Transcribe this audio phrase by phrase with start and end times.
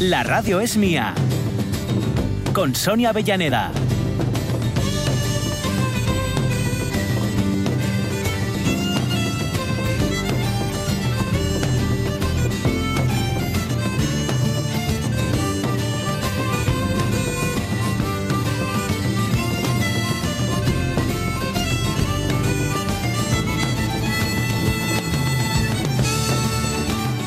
[0.00, 1.12] La radio es mía.
[2.52, 3.72] Con Sonia Avellaneda.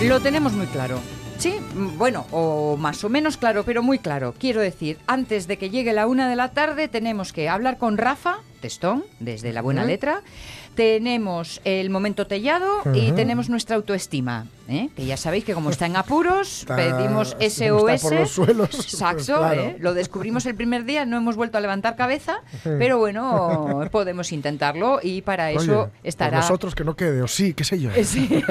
[0.02, 1.02] Lo tenemos muy claro.
[1.42, 4.36] Sí, mm, bueno, o más o menos claro, pero muy claro.
[4.38, 7.97] Quiero decir, antes de que llegue la una de la tarde tenemos que hablar con
[7.97, 9.84] Rafa Testón, desde La Buena.
[9.84, 10.22] Letra.
[10.75, 14.47] Tenemos el momento tellado y tenemos nuestra autoestima.
[14.69, 14.89] ¿eh?
[14.95, 17.91] Que ya sabéis que como está en apuros, Está- pedimos SOS.
[17.91, 19.61] está por los suelos, Exacto, claro.
[19.61, 19.75] ¿eh?
[19.80, 25.00] lo descubrimos el primer día, no hemos vuelto a levantar cabeza, pero bueno, podemos intentarlo
[25.03, 26.38] y para eso estará...
[26.38, 27.89] Nosotros que no quede, o sí, qué sé yo.
[28.03, 28.41] Sí.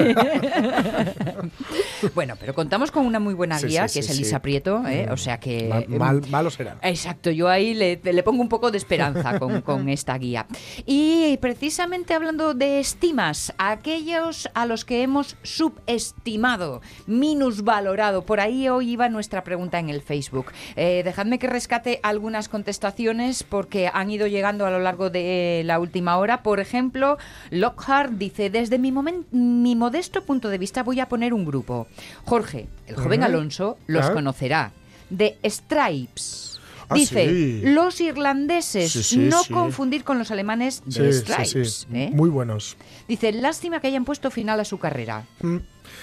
[2.15, 4.11] bueno, pero contamos con una muy buena guía, sí, que es.
[4.11, 5.07] Elisa Prieto, ¿eh?
[5.09, 5.13] Mm.
[5.13, 5.67] o sea que...
[5.69, 6.77] Mal, em, mal- malo será.
[6.81, 10.45] Exacto, yo ahí le, le pongo un poco de esperanza con, con esta guía.
[10.85, 18.91] Y precisamente hablando de estimas, aquellos a los que hemos subestimado, minusvalorado, por ahí hoy
[18.91, 20.51] iba nuestra pregunta en el Facebook.
[20.75, 25.79] Eh, dejadme que rescate algunas contestaciones porque han ido llegando a lo largo de la
[25.79, 26.43] última hora.
[26.43, 27.17] Por ejemplo,
[27.49, 28.91] Lockhart dice, desde mi,
[29.31, 31.87] mi modesto punto de vista voy a poner un grupo.
[32.25, 33.23] Jorge, el joven.
[33.23, 34.71] Alonso, los conocerá.
[35.09, 36.50] De Stripes.
[36.91, 37.61] Ah, Dice, sí.
[37.63, 41.87] los irlandeses, Sí, sí, no confundir con los alemanes de Stripes.
[41.93, 42.09] ¿eh?
[42.13, 42.75] Muy buenos.
[43.07, 45.25] Dice, lástima que hayan puesto final a su carrera.
[45.41, 45.57] Mm.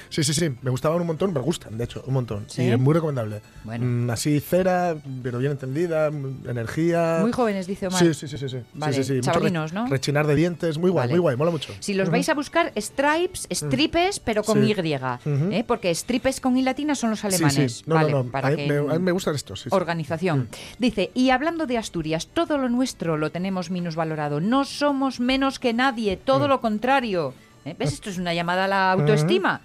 [0.09, 0.51] Sí, sí, sí.
[0.63, 2.45] Me gustaban un montón, me gustan, de hecho, un montón.
[2.49, 2.63] ¿Sí?
[2.63, 3.41] Y es muy recomendable.
[3.65, 3.85] Bueno.
[3.87, 7.19] Mm, así cera, pero bien entendida, mm, energía.
[7.21, 8.01] Muy jóvenes, dice Omar.
[8.01, 8.49] Sí, sí, sí, sí.
[8.49, 8.59] sí.
[8.75, 9.87] Vale, sí, chavalinos, ¿no?
[9.87, 11.13] Rechinar de dientes, muy guay, Vale.
[11.13, 11.73] muy guay, mola mucho.
[11.81, 14.65] Si los vais a buscar, Stripes, Stripes, pero con.
[14.65, 14.73] Y.
[14.73, 15.65] ¿eh?
[15.67, 17.73] Porque Stripes con I latina son los alemanes.
[17.79, 17.85] sí.
[17.87, 18.31] No, vale, no, no.
[18.31, 19.67] para a, mí, que- me, a mí me gustan estos.
[19.71, 20.49] Organización.
[20.79, 24.41] Dice, y hablando de Asturias, todo lo nuestro lo tenemos minusvalorado.
[24.41, 26.49] No somos menos que nadie, todo Mm.
[26.51, 27.35] lo contrario.
[27.65, 27.75] ¿Eh?
[27.79, 27.93] ¿Ves?
[27.95, 29.61] Esto es una llamada a la autoestima.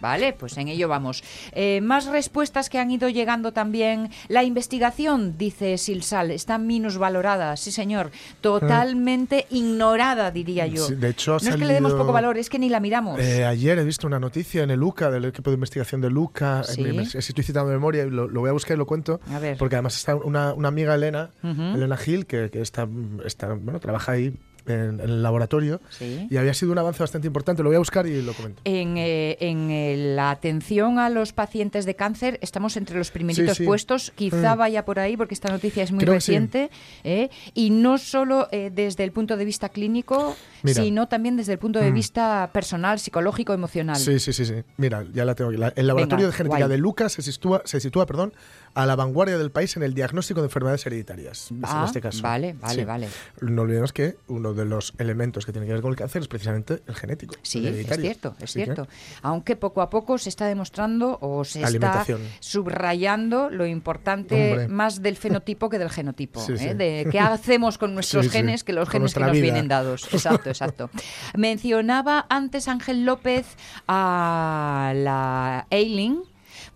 [0.00, 1.22] Vale, pues en ello vamos.
[1.52, 4.10] Eh, más respuestas que han ido llegando también.
[4.28, 8.10] La investigación, dice Silsal, está minusvalorada, sí señor.
[8.40, 10.86] Totalmente ignorada, diría yo.
[10.86, 13.18] Sí, de hecho, no es que le demos poco valor, es que ni la miramos.
[13.20, 16.62] Eh, ayer he visto una noticia en el UCA, del equipo de investigación de Luca.
[16.64, 16.82] Sí.
[16.82, 18.86] Me- me- si estoy citando de memoria, y lo, lo voy a buscar y lo
[18.86, 19.20] cuento.
[19.30, 19.56] A ver.
[19.58, 21.30] Porque además está una, una amiga, Elena.
[21.42, 22.88] Elena Gil, que, que está,
[23.24, 24.34] está, bueno, trabaja ahí
[24.66, 25.80] en, en el laboratorio.
[25.90, 26.26] Sí.
[26.30, 27.62] Y había sido un avance bastante importante.
[27.62, 28.60] Lo voy a buscar y lo comento.
[28.64, 33.56] En, eh, en, eh, la atención a los pacientes de cáncer estamos entre los primeritos
[33.56, 33.66] Sí, sí.
[33.66, 34.12] puestos.
[34.14, 34.58] Quizá Mm.
[34.58, 36.70] vaya por ahí porque esta noticia es muy Creo reciente.
[37.04, 37.30] ¿eh?
[37.54, 40.82] Y no solo eh, desde el punto de vista clínico, Mira.
[40.82, 41.94] sino también desde el punto de Mm.
[41.94, 43.96] vista personal, psicológico, emocional.
[43.96, 44.54] Sí, sí, sí, sí.
[44.76, 45.58] Mira, ya la tengo aquí.
[45.58, 46.70] La- el laboratorio Venga, de genética guay.
[46.70, 48.32] de Lucas se sitúa, se sitúa perdón,
[48.74, 51.48] a la vanguardia del país en el diagnóstico de enfermedades hereditarias.
[51.62, 52.22] Ah, en este caso.
[52.22, 52.84] vale, vale, Sí.
[52.84, 53.08] vale.
[53.40, 56.28] No olvidemos que uno de los elementos que tiene que ver con el cáncer es
[56.28, 57.34] precisamente el genético.
[57.42, 58.88] Sí, el es cierto, es Así que- cierto.
[59.22, 62.04] Aunque poco a poco se está demostrando o se está
[62.40, 64.68] subrayando lo importante Hombre.
[64.68, 66.40] más del fenotipo que del genotipo.
[66.40, 66.58] Sí, ¿eh?
[66.58, 66.74] sí.
[66.74, 69.42] De qué hacemos con nuestros genes que los Con genes que nos vida.
[69.42, 70.08] vienen dados.
[70.12, 70.90] Exacto, exacto.
[71.36, 73.46] Mencionaba antes Ángel López
[73.86, 76.22] a la Eileen.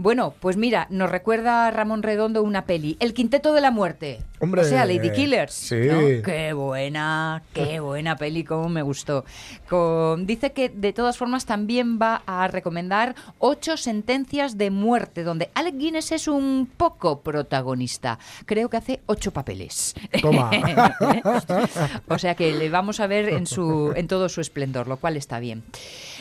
[0.01, 4.23] Bueno, pues mira, nos recuerda a Ramón Redondo una peli, El Quinteto de la Muerte.
[4.41, 5.53] Hombre, o sea, Lady Killers.
[5.53, 5.75] sí.
[5.75, 5.99] ¿no?
[6.25, 9.25] Qué buena, qué buena peli, cómo me gustó.
[9.69, 15.51] Con- dice que de todas formas también va a recomendar ocho sentencias de muerte, donde
[15.55, 18.21] Alec Guinness es un poco protagonista.
[18.47, 19.95] Creo que hace ocho papeles.
[20.23, 20.51] Toma.
[22.09, 25.17] o sea que le vamos a ver en, su, en todo su esplendor, lo cual
[25.17, 25.65] está bien.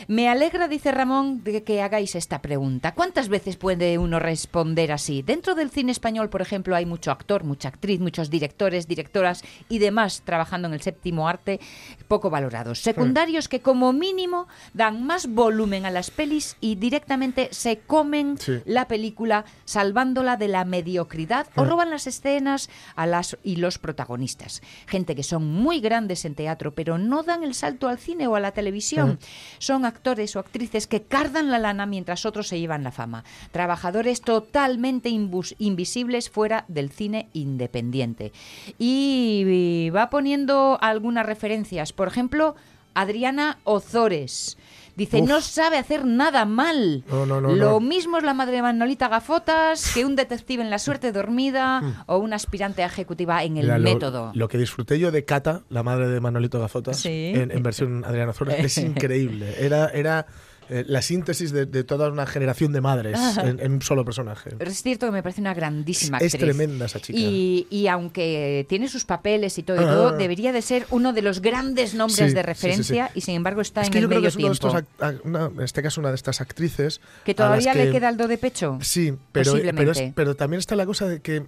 [0.08, 2.94] Me alegra, dice Ramón, de que hagáis esta pregunta.
[2.94, 3.67] ¿Cuántas veces puede
[3.98, 5.22] uno responder así?
[5.22, 9.78] Dentro del cine español, por ejemplo, hay mucho actor, mucha actriz, muchos directores, directoras y
[9.78, 11.60] demás trabajando en el séptimo arte
[12.08, 12.80] poco valorados.
[12.80, 18.60] Secundarios que como mínimo dan más volumen a las pelis y directamente se comen Sí.
[18.64, 24.62] la película salvándola de la mediocridad o roban las escenas a las y los protagonistas.
[24.86, 28.34] Gente que son muy grandes en teatro, pero no dan el salto al cine o
[28.34, 29.18] a la televisión.
[29.58, 33.24] Son actores o actrices que cardan la lana mientras otros se llevan la fama.
[33.58, 38.30] Trabajadores totalmente invisibles fuera del cine independiente.
[38.78, 41.92] Y va poniendo algunas referencias.
[41.92, 42.54] Por ejemplo,
[42.94, 44.58] Adriana Ozores.
[44.94, 45.28] Dice, Uf.
[45.28, 47.02] no sabe hacer nada mal.
[47.10, 50.70] No, no, no, Lo mismo es la madre de Manolita Gafotas que un detective en
[50.70, 54.30] la suerte dormida o una aspirante ejecutiva en el Mira, método.
[54.34, 57.32] Lo, que disfruté yo de Cata, la madre de Manolito Gafotas, Sí.
[57.34, 59.56] en, en versión Adriana Ozores, es increíble.
[59.58, 60.26] Era, era
[60.70, 64.50] eh, la síntesis de, de toda una generación de madres en, en un solo personaje.
[64.58, 66.40] Es cierto que me parece una grandísima Es actriz.
[66.54, 67.18] tremenda esa chica.
[67.18, 69.88] Y, y aunque tiene sus papeles y todo, y Ah.
[69.90, 73.12] todo, debería de ser uno de los grandes nombres Sí, de sí, sí, referencia sí.
[73.14, 74.52] y sin embargo está Es en que el yo creo que medio es uno de
[74.52, 74.88] estos, tiempo.
[74.98, 77.00] act- a- una- en este caso, una de estas actrices.
[77.24, 78.78] Que todavía le que- queda el do de pecho.
[78.82, 81.44] Sí, pero, pero, es- pero también está la cosa de que.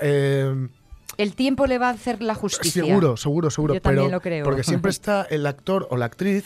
[0.00, 0.68] eh,
[1.16, 2.84] El tiempo le va a hacer la justicia.
[2.84, 3.74] Seguro, seguro, seguro.
[3.74, 4.44] Yo también pero, lo creo.
[4.44, 6.44] Porque siempre está el actor o la actriz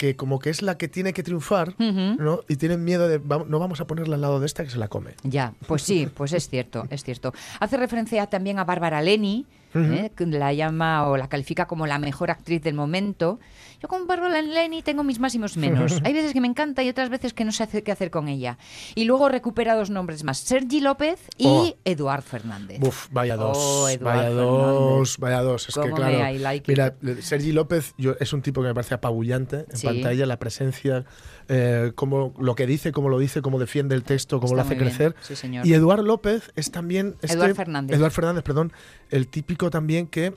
[0.00, 1.74] que como que es la que tiene que triunfar.
[1.78, 2.40] ¿no?
[2.48, 4.78] Y tienen miedo de, "Va- no vamos a ponerla al lado de esta que se
[4.78, 5.10] la come.
[5.24, 7.34] Ya, pues sí, pues es cierto, es cierto.
[7.60, 9.44] Hace referencia también a Bárbara Leni,
[9.74, 10.10] ¿eh?
[10.16, 13.38] que la llama o la califica como la mejor actriz del momento.
[13.82, 16.00] Yo con Bárbara Leni tengo mis máximos menos.
[16.04, 18.58] Hay veces que me encanta y otras veces que no sé qué hacer con ella.
[18.94, 21.74] Y luego recupera dos nombres más, Sergi López y Oh.
[21.84, 22.78] Eduard Fernández.
[22.82, 25.68] Uf, vaya dos, Oh, vaya dos, vaya dos.
[25.68, 29.64] Es que claro, like mira, Sergi López yo, es un tipo que me parece apabullante
[29.70, 29.86] en Sí.
[29.86, 31.04] pantalla, la presencia,
[31.48, 34.62] eh, cómo, lo que dice, cómo lo dice, cómo defiende el texto, cómo Está lo
[34.62, 35.14] hace crecer.
[35.22, 35.66] sí, señor.
[35.66, 37.16] Y Eduard López es también...
[37.22, 37.96] este- Eduard Fernández.
[37.96, 38.72] Eduard Fernández, perdón,
[39.10, 40.34] el típico también que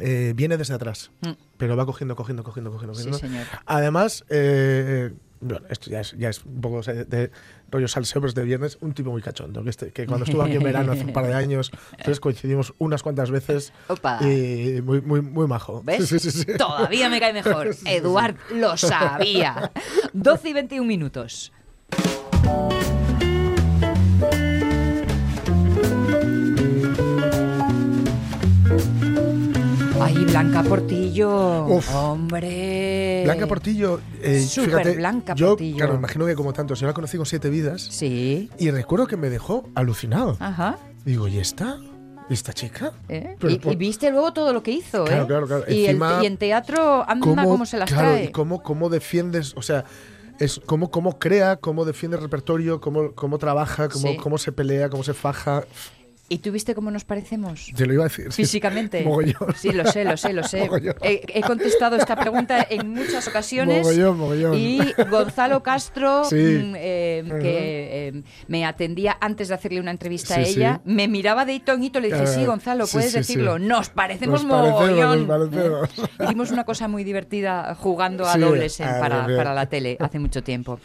[0.00, 1.30] eh, viene desde atrás, Mm.
[1.56, 2.94] pero va cogiendo, cogiendo, cogiendo, cogiendo.
[2.94, 3.46] Sí, señor.
[3.66, 7.30] Además, eh, bueno, esto ya es, ya es un poco de, de
[7.70, 10.42] rollo salseo, pero es de viernes, un tipo muy cachondo, que, este- que cuando estuvo
[10.42, 14.18] aquí en verano hace un par de años, entonces coincidimos unas cuantas veces Opa.
[14.22, 15.82] y muy, muy, muy majo.
[15.82, 16.06] ¿Ves?
[16.08, 16.44] Sí, sí, sí.
[16.58, 17.70] Todavía me cae mejor.
[17.86, 19.70] Eduard lo sabía.
[20.12, 21.52] 12 y 21 minutos.
[30.50, 31.66] Blanca Portillo.
[31.66, 31.94] Uf.
[31.94, 33.22] Hombre.
[33.24, 35.76] Blanca Portillo, eh, Súper fíjate, Blanca yo, Portillo.
[35.76, 38.50] claro, imagino que como tantos, yo la conocí con siete vidas Sí.
[38.58, 40.36] y recuerdo que me dejó alucinado.
[40.40, 40.76] Ajá.
[41.04, 41.78] Digo, ¿y esta?
[42.28, 42.92] ¿Y esta chica?
[43.08, 43.36] ¿eh?
[43.38, 45.26] Pero Y, por- y viste luego todo lo que hizo, Claro, ¿eh?
[45.28, 45.64] claro, claro.
[45.68, 48.24] Y, el- Encima, y en teatro, anda cómo se las claro, trae.
[48.24, 49.84] y cómo, cómo defiendes, o sea,
[50.40, 54.16] es cómo, cómo crea, cómo defiende el repertorio, cómo, cómo trabaja, cómo, Sí.
[54.16, 55.62] cómo se pelea, cómo se faja.
[56.32, 57.72] ¿Y tú viste cómo nos parecemos?
[57.76, 58.26] Te lo iba a decir.
[58.32, 58.42] sí.
[58.44, 59.02] Físicamente.
[59.04, 59.52] Mogollón.
[59.56, 60.70] Sí, lo sé, lo sé, lo sé.
[61.02, 63.78] He, he contestado esta pregunta en muchas ocasiones.
[63.84, 64.54] Mogollón, mogollón.
[64.56, 64.78] Y
[65.10, 66.36] Gonzalo Castro, Sí.
[66.36, 70.90] mm, eh, que eh, me atendía antes de hacerle una entrevista a Sí, ella, sí.
[70.92, 73.56] me miraba de hito en hito, le dije, Ah, sí, Gonzalo, sí, puedes sí, decirlo.
[73.58, 73.64] sí.
[73.64, 75.26] Nos parecemos Nos parecemos, mogollón.
[75.26, 75.88] nos parecemos.
[76.20, 76.24] ¿eh?
[76.26, 79.96] Hicimos una cosa muy divertida jugando a Sí, dobles en- ah, para, para la tele
[79.98, 80.78] hace mucho tiempo.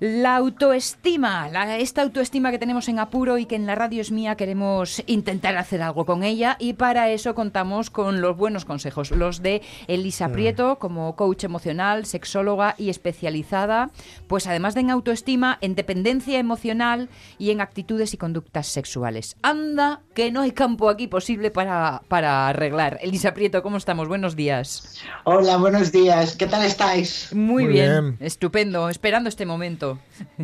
[0.00, 4.10] La autoestima, la- esta autoestima que tenemos en apuro y que en la radio es
[4.10, 4.71] mía queremos
[5.06, 9.62] intentar hacer algo con ella y para eso contamos con los buenos consejos, los de
[9.88, 10.32] Elisa Mm.
[10.32, 13.90] Prieto como coach emocional, sexóloga y especializada,
[14.28, 17.08] pues además de en autoestima, en dependencia emocional
[17.38, 19.36] y en actitudes y conductas sexuales.
[19.42, 22.98] Anda, que no hay campo aquí posible para, para arreglar.
[23.00, 24.08] Elisa Prieto, ¿cómo estamos?
[24.08, 24.98] Buenos días.
[25.24, 26.34] Hola, buenos días.
[26.36, 27.28] ¿Qué tal estáis?
[27.32, 28.16] Muy, Muy bien.
[28.16, 28.16] bien.
[28.26, 29.98] estupendo, esperando este momento.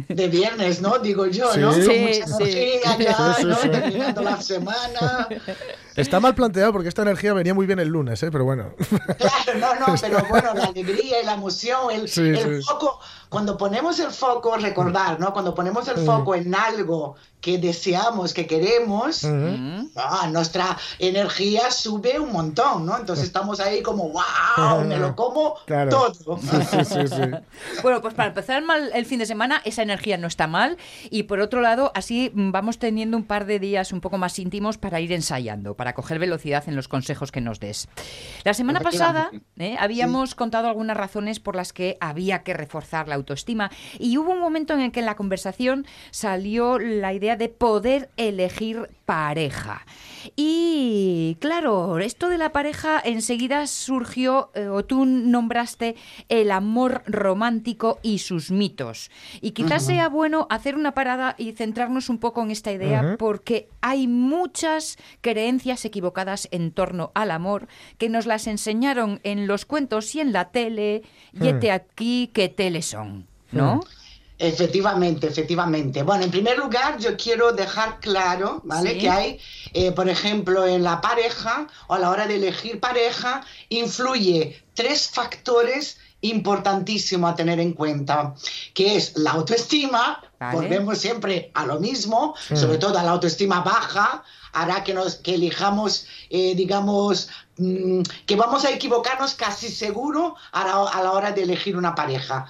[0.09, 0.99] De viernes, ¿no?
[0.99, 1.61] Digo yo, Sí.
[1.61, 1.73] ¿no?
[1.73, 2.23] Sí, sí.
[2.39, 2.53] Sí,
[3.63, 4.18] sí, ¿no?
[4.19, 5.29] Terminando la semana.
[6.01, 8.31] Está mal planteado porque esta energía venía muy bien el lunes, ¿eh?
[8.31, 8.71] pero bueno.
[9.19, 12.69] Claro, no, no, pero bueno, la alegría y la emoción, el, Sí, el sí.
[12.69, 15.33] foco, cuando ponemos el foco, recordar, ¿no?
[15.33, 19.89] Cuando ponemos el foco en algo que deseamos, que queremos, Mm.
[19.97, 22.97] ah, nuestra energía sube un montón, ¿no?
[22.99, 25.91] Entonces estamos ahí como, wow, me lo como Claro.
[25.91, 26.39] todo.
[26.39, 27.23] Sí, sí, sí, sí.
[27.83, 30.79] Bueno, pues para empezar mal el fin de semana, esa energía no está mal.
[31.11, 34.77] Y por otro lado, así vamos teniendo un par de días un poco más íntimos
[34.79, 37.89] para ir ensayando, para coger velocidad en los consejos que nos des.
[38.45, 39.31] La semana pasada.
[39.59, 39.77] ¿eh?
[39.79, 43.71] habíamos contado algunas razones por las que había que reforzar la autoestima.
[43.99, 48.11] Y hubo un momento en el que en la conversación salió la idea de poder
[48.17, 49.87] elegir pareja.
[50.37, 55.97] Y claro, esto de la pareja enseguida surgió, eh, o tú nombraste,
[56.29, 59.11] el amor romántico y sus mitos.
[59.41, 63.69] Y quizás sea bueno hacer una parada y centrarnos un poco en esta idea, porque
[63.81, 67.69] hay muchas creencias equivocadas en torno al amor
[67.99, 71.03] que nos las enseñaron en los cuentos y en la tele.
[71.41, 73.27] Y este aquí, ¿qué tele son?
[73.53, 73.81] ¿No?
[74.39, 76.05] Efectivamente, efectivamente.
[76.05, 78.93] Bueno, en primer lugar, yo quiero dejar claro, ¿vale?
[78.93, 78.99] Sí.
[78.99, 79.41] Que hay,
[79.73, 85.11] eh, por ejemplo, en la pareja o a la hora de elegir pareja, influye tres
[85.11, 88.35] factores importantísimo a tener en cuenta,
[88.75, 90.57] que es la autoestima, Vale.
[90.57, 95.35] volvemos siempre a lo mismo, sobre todo a la autoestima baja, hará que, nos, que
[95.35, 101.33] elijamos, eh, digamos, mm, que vamos a equivocarnos casi seguro a la, a la hora
[101.33, 102.47] de elegir una pareja.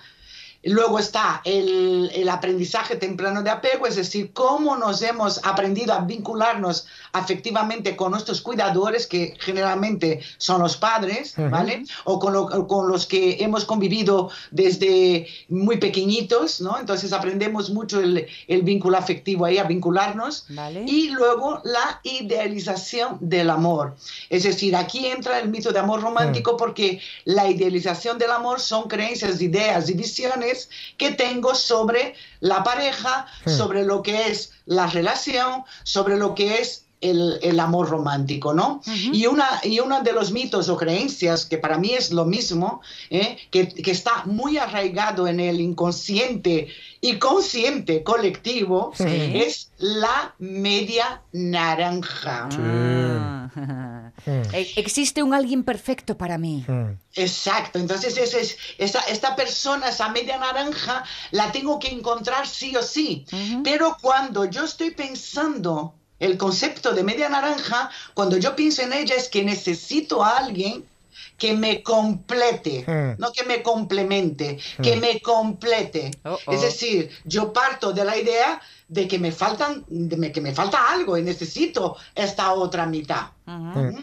[0.64, 6.00] Luego está el, el aprendizaje temprano de apego, es decir, cómo nos hemos aprendido a
[6.00, 11.84] vincularnos afectivamente con nuestros cuidadores, que generalmente son los padres, ¿vale?
[12.04, 16.76] O con, lo- con los que hemos convivido desde muy pequeñitos, ¿no?
[16.78, 20.44] Entonces aprendemos mucho el, el vínculo afectivo ahí, a vincularnos.
[20.48, 20.84] Vale.
[20.86, 23.94] Y luego la idealización del amor.
[24.28, 28.88] Es decir, aquí entra el mito de amor romántico porque la idealización del amor son
[28.88, 30.47] creencias, ideas y visiones
[30.96, 36.87] que tengo sobre la pareja, sobre lo que es la relación, sobre lo que es
[37.00, 38.80] el, el amor romántico, ¿no?
[38.86, 42.80] y, una, y uno de los mitos o creencias, que para mí es lo mismo,
[43.10, 43.36] ¿eh?
[43.50, 46.68] que, que está muy arraigado en el inconsciente
[47.00, 49.04] y consciente colectivo, Sí.
[49.06, 52.48] es la media naranja.
[52.52, 53.50] Ah.
[54.26, 56.64] E- Existe un alguien perfecto para mí.
[57.14, 62.74] Exacto, entonces ese es, esta, esta persona, esa media naranja, la tengo que encontrar sí
[62.76, 63.24] o sí.
[63.62, 69.14] Pero cuando yo estoy pensando el concepto de media naranja, cuando yo pienso en ella
[69.14, 70.84] es que necesito a alguien
[71.36, 73.20] que me complete, Mm.
[73.20, 76.10] no que me complemente, que me complete.
[76.24, 76.38] Oh.
[76.48, 80.90] Es decir, yo parto de la idea de que me faltan, de que me falta
[80.90, 83.28] algo y necesito esta otra mitad.
[83.46, 84.02] Ujú.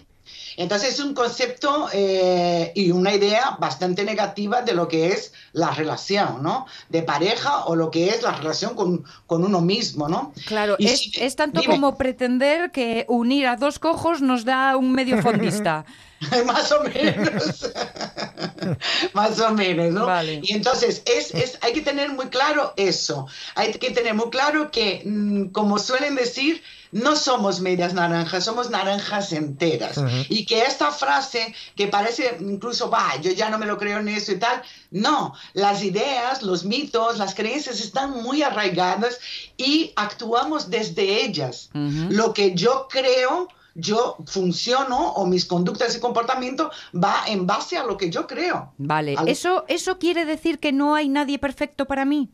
[0.57, 5.71] Entonces es un concepto eh, y una idea bastante negativa de lo que es la
[5.71, 6.65] relación, ¿no?
[6.89, 10.33] De pareja o lo que es la relación con, con uno mismo, ¿no?
[10.45, 11.73] Claro, Y es, si- es tanto dime.
[11.73, 15.85] como pretender que unir a dos cojos nos da un medio fondista.
[16.45, 17.69] Más o menos.
[19.13, 20.05] Más o menos, ¿no?
[20.05, 20.39] Vale.
[20.43, 23.27] Y entonces es, es, hay que tener muy claro eso.
[23.55, 26.63] Hay que tener muy claro que, mm, como suelen decir,
[27.03, 29.99] no somos medias naranjas, somos naranjas enteras.
[30.29, 34.07] Y que esta frase, que parece incluso, va, yo ya no me lo creo en
[34.07, 34.61] eso y tal,
[34.91, 39.19] no, las ideas, los mitos, las creencias están muy arraigadas
[39.57, 41.69] y actuamos desde ellas.
[41.73, 47.83] Lo que yo creo yo funciono o mis conductas y comportamiento va en base a
[47.83, 48.71] lo que yo creo.
[48.77, 52.29] Vale, Al- ¿Eso, ¿eso quiere decir que no hay nadie perfecto para mí?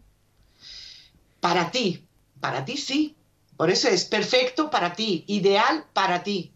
[1.39, 2.05] Para ti,
[2.39, 3.15] para ti sí.
[3.61, 6.51] Por eso es perfecto para ti, ideal para ti.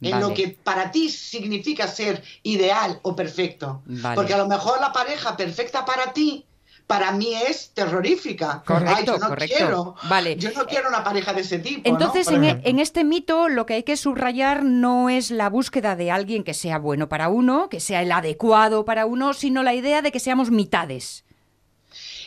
[0.00, 0.22] En Vale.
[0.26, 3.82] lo que para ti significa ser ideal o perfecto.
[3.84, 4.14] Vale.
[4.14, 6.46] Porque a lo mejor la pareja perfecta para ti,
[6.86, 8.62] para mí es terrorífica.
[8.66, 9.54] Correcto, Ay, yo no correcto.
[9.54, 9.94] quiero.
[10.08, 10.36] Vale.
[10.36, 11.82] Yo no quiero una pareja de ese tipo.
[11.90, 15.94] Entonces, en, e- en este mito, lo que hay que subrayar no es la búsqueda
[15.94, 19.74] de alguien que sea bueno para uno, que sea el adecuado para uno, sino la
[19.74, 21.22] idea de que seamos mitades.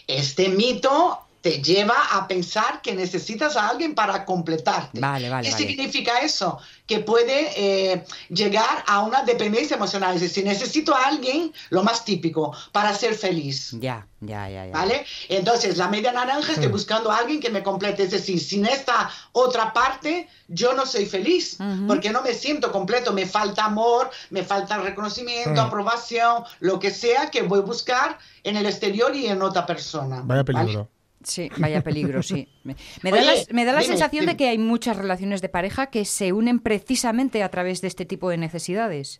[0.05, 4.99] Este mito te lleva a pensar que necesitas a alguien para completarte.
[4.99, 5.67] Vale, vale, ¿Qué vale.
[5.67, 6.59] significa eso?
[6.85, 10.15] Que puede eh, llegar a una dependencia emocional.
[10.15, 13.71] Es decir, necesito a alguien, lo más típico, para ser feliz.
[13.79, 14.73] Ya, ya, ya, ya.
[14.73, 15.05] ¿Vale?
[15.29, 18.03] Entonces, la media naranja, estoy buscando a alguien que me complete.
[18.03, 21.87] Es decir, sin esta otra parte, yo no soy feliz, Ujú.
[21.87, 23.13] porque no me siento completo.
[23.13, 28.57] Me falta amor, me falta reconocimiento, aprobación, lo que sea que voy a buscar en
[28.57, 30.21] el exterior y en otra persona.
[30.25, 30.87] Vaya ¿vale?
[31.23, 32.47] Sí, vaya peligro, sí.
[32.63, 34.33] Me, me da, la, me da la dime, sensación dime.
[34.33, 38.05] de que hay muchas relaciones de pareja que se unen precisamente a través de este
[38.05, 39.19] tipo de necesidades.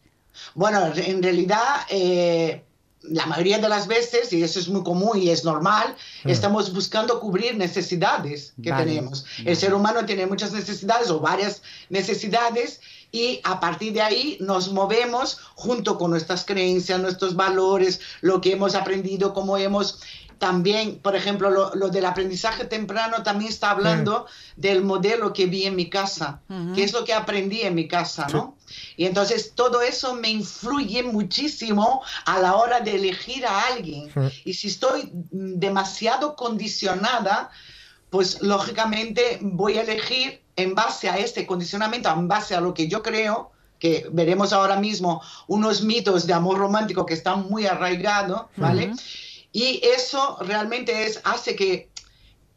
[0.56, 2.64] Bueno, en realidad, eh,
[3.02, 7.20] la mayoría de las veces, y eso es muy común y es normal, estamos buscando
[7.20, 9.26] cubrir necesidades que Vale, tenemos.
[9.38, 9.52] vale.
[9.52, 12.80] El ser humano tiene muchas necesidades o varias necesidades
[13.12, 18.52] y a partir de ahí nos movemos junto con nuestras creencias, nuestros valores, lo que
[18.54, 20.00] hemos aprendido, cómo hemos...
[20.40, 25.66] También, por ejemplo, lo, lo del aprendizaje temprano también está hablando del modelo que vi
[25.66, 26.42] en mi casa,
[26.74, 28.56] que es lo que aprendí en mi casa, ¿no?
[28.96, 34.10] Y entonces todo eso me influye muchísimo a la hora de elegir a alguien.
[34.46, 37.52] Y si estoy demasiado condicionada,
[38.10, 42.88] pues lógicamente voy a elegir en base a este condicionamiento, en base a lo que
[42.88, 48.48] yo creo, que veremos ahora mismo unos mitos de amor romántico que están muy arraigados,
[48.58, 48.92] ¿vale?
[49.52, 51.90] Y eso realmente es, hace que,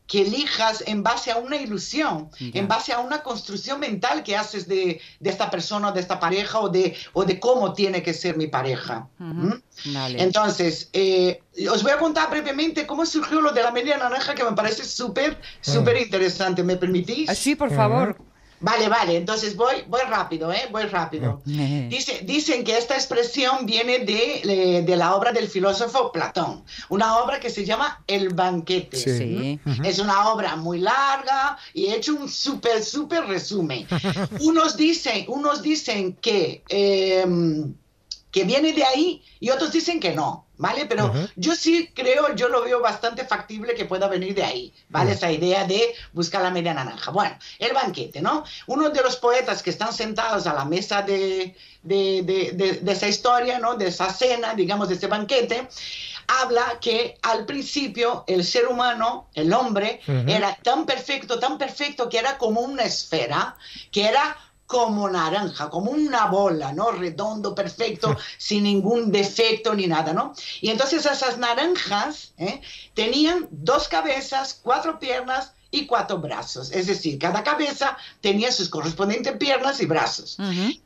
[0.06, 4.68] que elijas en base a una ilusión, en base a una construcción mental que haces
[4.68, 8.37] de, de esta persona, de esta pareja o de, o de cómo tiene que ser
[8.37, 9.08] mi pareja.
[9.18, 9.52] ¿Mm?
[9.94, 10.22] Vale.
[10.22, 14.44] Entonces, eh, os voy a contar brevemente cómo surgió lo de la media naranja que
[14.44, 16.62] me parece súper, súper interesante.
[16.62, 17.30] ¿Me permitís?
[17.30, 18.16] Ah, sí, por favor.
[18.62, 20.69] Vale, vale, entonces voy, voy rápido, ¿eh?
[20.71, 21.42] Voy rápido.
[21.45, 27.19] Dice, dicen que esta expresión viene de, eh, de la obra del filósofo Platón, una
[27.19, 28.97] obra que se llama El banquete.
[28.97, 29.12] Sí.
[29.12, 29.81] Sí.
[29.85, 33.87] Es una obra muy larga y he hecho un súper, súper resumen.
[34.40, 37.26] Unos dicen, unos dicen que, eh,
[38.31, 40.87] que viene de ahí y otros dicen que no, ¿vale?
[40.87, 45.11] Pero yo sí creo, yo lo veo bastante factible que pueda venir de ahí, ¿vale?
[45.12, 47.11] Esa idea de buscar la media naranja.
[47.11, 48.45] Bueno, el banquete, ¿no?
[48.69, 52.92] Uno de los poetas que están sentados a la mesa de, de, de- de- de
[52.92, 53.75] esa historia, ¿no?
[53.75, 55.69] De esa cena, digamos, de ese banquete,
[56.28, 60.00] habla que al principio el ser humano, el hombre,
[60.31, 63.57] era tan perfecto, tan perfecto que era como una esfera,
[63.90, 64.37] que era
[64.72, 66.90] como naranja, como una bola, ¿no?
[66.92, 70.32] Redondo, perfecto, sin ningún defecto ni nada, ¿no?
[70.62, 72.62] Y entonces esas naranjas ¿eh?
[72.94, 76.70] tenían dos cabezas, cuatro piernas y cuatro brazos.
[76.72, 80.36] Es decir, cada cabeza tenía sus correspondientes piernas y brazos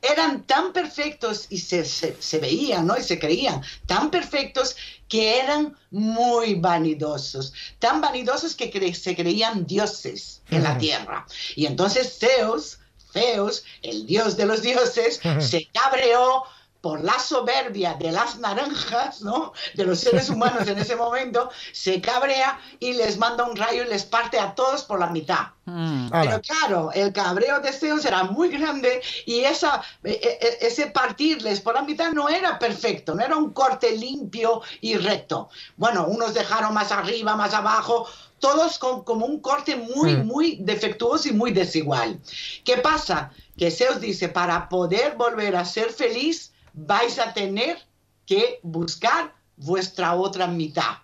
[0.02, 2.96] eran tan perfectos y se, se, se veían, ¿no?
[2.98, 4.76] Y se creían tan perfectos
[5.08, 11.26] que eran muy vanidosos, tan vanidosos que cre- se creían dioses en la tierra.
[11.54, 12.78] Y entonces Zeus,
[13.16, 16.44] Zeus, el dios de los dioses, se cabreó
[16.86, 19.52] por la soberbia de las naranjas, ¿no?
[19.74, 23.88] De los seres humanos en ese momento, se cabrea y les manda un rayo y
[23.88, 25.48] les parte a todos por la mitad.
[25.64, 26.10] Mm.
[26.12, 31.60] Pero claro, el cabreo de Zeus era muy grande y esa, e- e- ese partirles
[31.60, 35.48] por la mitad no era perfecto, no era un corte limpio y recto.
[35.76, 38.06] Bueno, unos dejaron más arriba, más abajo,
[38.38, 40.24] todos con como un corte muy, Mm.
[40.26, 42.20] muy defectuoso y muy desigual.
[42.64, 43.32] ¿Qué pasa?
[43.58, 47.78] Que Zeus dice, para poder volver a ser feliz, vais a tener
[48.26, 50.98] que buscar vuestra otra mitad.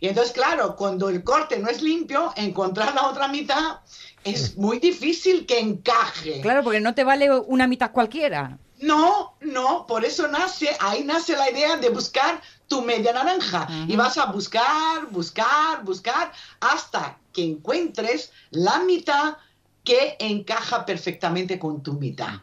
[0.00, 3.80] Y entonces, claro, cuando el corte no es limpio, encontrar la otra mitad
[4.22, 6.40] es muy difícil que encaje.
[6.40, 8.58] Claro, porque no te vale una mitad cualquiera.
[8.80, 13.66] No, no, por eso nace, ahí nace la idea de buscar tu media naranja.
[13.88, 19.36] Y vas a buscar, buscar, buscar, hasta que encuentres la mitad
[19.84, 22.40] que encaja perfectamente con tu mitad.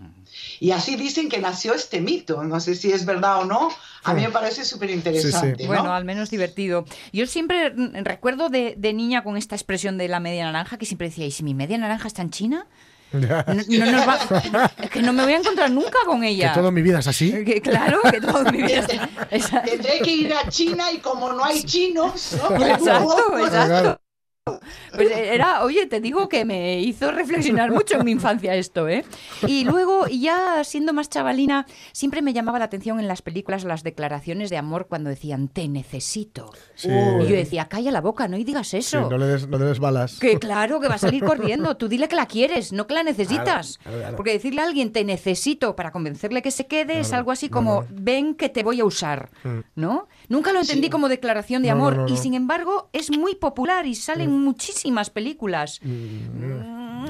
[0.59, 2.43] Y así dicen que nació este mito.
[2.43, 3.69] No sé si es verdad o no.
[4.03, 5.67] A mí me parece súper interesante.
[5.67, 6.85] Bueno, al menos divertido.
[7.13, 10.85] Yo siempre mm, recuerdo de, de niña con esta expresión de la media naranja que
[10.85, 12.67] siempre decía, ¿y si mi media naranja está en China?
[13.13, 16.53] No, no nos va- es que no me voy a encontrar nunca con Que ella.
[16.53, 17.31] toda mi vida es así.
[17.45, 21.33] Que claro, que todo mi vida está- Esa- Tendré que ir a China y como
[21.33, 22.55] no hay chinos, ¿no?
[22.65, 24.00] Exacto, exacto.
[24.43, 29.05] Pues era, oye, te digo que me hizo reflexionar mucho en mi infancia esto, ¿eh?
[29.45, 33.83] Y luego, ya siendo más chavalina, siempre me llamaba la atención en las películas las
[33.83, 36.51] declaraciones de amor cuando decían, te necesito.
[36.73, 36.89] Sí.
[36.89, 39.07] Y yo decía, calla la boca, no y digas Sí, eso.
[39.11, 40.17] no, le des, no le des balas.
[40.17, 41.77] Que claro, que va a salir corriendo.
[41.77, 43.77] Tú dile que la quieres, no que la necesitas.
[43.77, 44.15] Claro, claro, claro.
[44.17, 47.85] Porque decirle a alguien te necesito para convencerle que se quede es algo así como
[47.91, 49.29] ven que te voy a usar.
[49.43, 49.59] Mm.
[49.75, 50.07] ¿No?
[50.31, 50.89] Nunca lo entendí Sí.
[50.89, 54.23] como declaración de No, no, amor no, y sin embargo es muy popular y sale
[54.23, 55.79] en muchísimas películas.
[55.83, 57.07] Una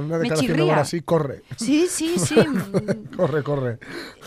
[0.00, 0.62] Me declaración de chirría.
[0.64, 1.42] amor así, corre.
[1.56, 2.34] Sí, sí, sí.
[3.16, 3.78] Corre, corre.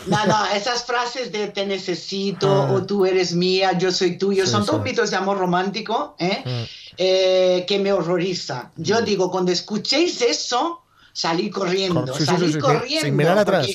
[0.06, 2.72] No, no, esas frases de te necesito Ah.
[2.72, 4.70] o tú eres mía, yo soy tuyo, Sí, son sí.
[4.70, 6.42] todos mitos de amor romántico ¿eh?
[6.44, 6.64] Mm.
[6.98, 8.70] Eh, que me horroriza.
[8.76, 10.82] Yo digo, cuando escuchéis eso,
[11.12, 13.04] salí corriendo, Cor- sí, sí, salí sí, sí, corriendo.
[13.06, 13.66] sin mirar atrás.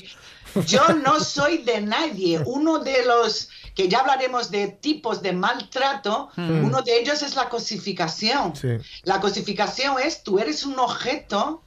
[0.53, 2.41] porque Yo no soy de nadie.
[2.45, 6.65] Uno de los que ya hablaremos de tipos de maltrato, Mm.
[6.65, 8.55] uno de ellos es la cosificación.
[8.55, 8.69] Sí.
[9.03, 11.61] La cosificación es tú eres un objeto,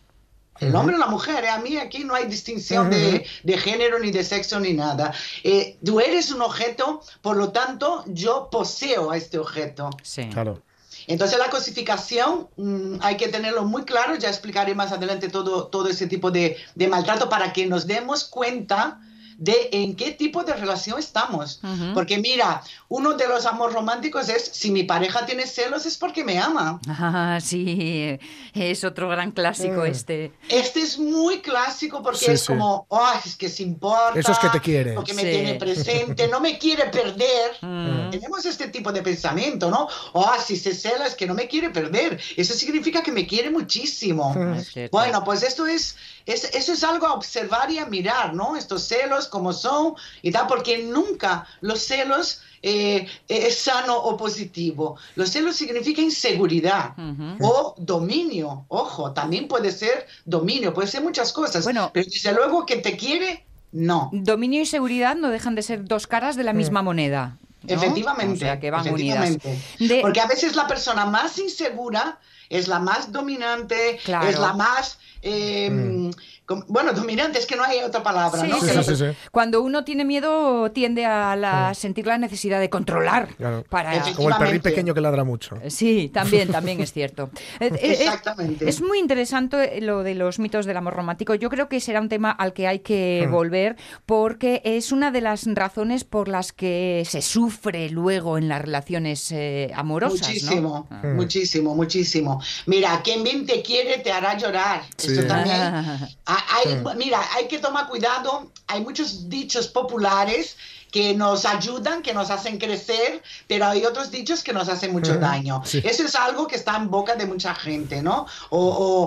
[0.61, 1.51] el hombre o la mujer, ¿eh?
[1.51, 5.13] a mí aquí no hay distinción de, de género ni de sexo ni nada.
[5.45, 9.91] Eh, tú eres un objeto, por lo tanto yo poseo a este objeto.
[10.03, 10.29] Sí.
[10.31, 10.63] Claro.
[11.09, 15.89] Entonces la cosificación mm, hay que tenerlo muy claro, ya explicaré más adelante todo, todo
[15.89, 18.99] ese tipo de, de maltrato para que nos demos cuenta
[19.39, 21.61] de en qué tipo de relación estamos.
[21.95, 26.25] Porque mira, uno de los amores románticos es, si mi pareja tiene celos es porque
[26.25, 26.81] me ama.
[26.89, 28.19] Ah, sí,
[28.55, 29.87] es otro gran clásico Mm.
[29.87, 30.33] este.
[30.49, 32.47] Este es muy clásico porque Sí, es sí.
[32.49, 34.19] como, oh, es que se importa.
[34.19, 34.93] Eso es que te quiere.
[34.95, 37.53] Porque me tiene presente, no me quiere perder.
[37.61, 38.11] Mm.
[38.11, 39.89] Tenemos este tipo de pensamiento, ¿no?
[40.13, 42.19] Oh, si se cela es que no me quiere perder.
[42.37, 44.35] Eso significa que me quiere muchísimo.
[44.73, 44.97] Cierto.
[44.97, 48.57] Bueno, pues esto es, es, eso es algo a observar y a mirar, ¿no?
[48.57, 54.97] Estos celos, como son y tal, porque nunca los celos eh, es sano o positivo.
[55.15, 56.95] Los celos significa inseguridad
[57.41, 58.65] o dominio.
[58.69, 61.65] Ojo, también puede ser dominio, puede ser muchas cosas.
[61.65, 61.91] Bueno.
[61.93, 64.11] pero desde luego que te quiere, no.
[64.13, 67.37] Dominio y seguridad no dejan de ser dos caras de la misma moneda.
[67.63, 67.75] ¿no?
[67.75, 68.35] Efectivamente.
[68.35, 69.29] O sea, que van unidas.
[69.31, 69.95] efectivamente.
[69.95, 74.29] De- Porque a veces la persona más insegura es la más dominante, Claro.
[74.29, 74.99] es la más...
[75.29, 76.11] eh,
[76.47, 78.61] com- bueno, dominante, es que no hay otra palabra, Sí, ¿no?
[78.61, 79.19] sí, Que sí, la- sí.
[79.33, 83.65] Cuando uno tiene miedo tiende a la- sentir la necesidad de controlar Claro.
[83.69, 84.61] para Como el perrín Efectivamente.
[84.71, 85.57] pequeño que ladra mucho.
[85.69, 87.31] Sí, también, también es cierto.
[87.61, 88.69] Eh, eh, es- Exactamente.
[88.69, 91.35] Es, muy interesante lo de los mitos del amor romántico.
[91.35, 93.33] Yo creo que será un tema al que hay que Hmm.
[93.33, 98.61] volver porque es una de las razones por las que se sufre luego en las
[98.63, 100.21] relaciones eh, amorosas.
[100.21, 100.27] ¿no?
[100.29, 101.03] Muchísimo, Ah.
[101.15, 102.43] muchísimo, muchísimo.
[102.67, 104.83] Mira, quien bien te quiere te hará llorar.
[104.97, 105.16] Sí.
[105.19, 106.11] Eso también.
[106.27, 108.51] Hay- Mira, hay que tomar cuidado.
[108.67, 110.57] Hay muchos dichos populares
[110.91, 115.17] que nos ayudan, que nos hacen crecer, pero hay otros dichos que nos hacen mucho
[115.19, 115.63] daño.
[115.65, 115.83] Sí.
[115.85, 118.27] Eso es algo que está en boca de mucha gente, ¿no?
[118.51, 118.59] O,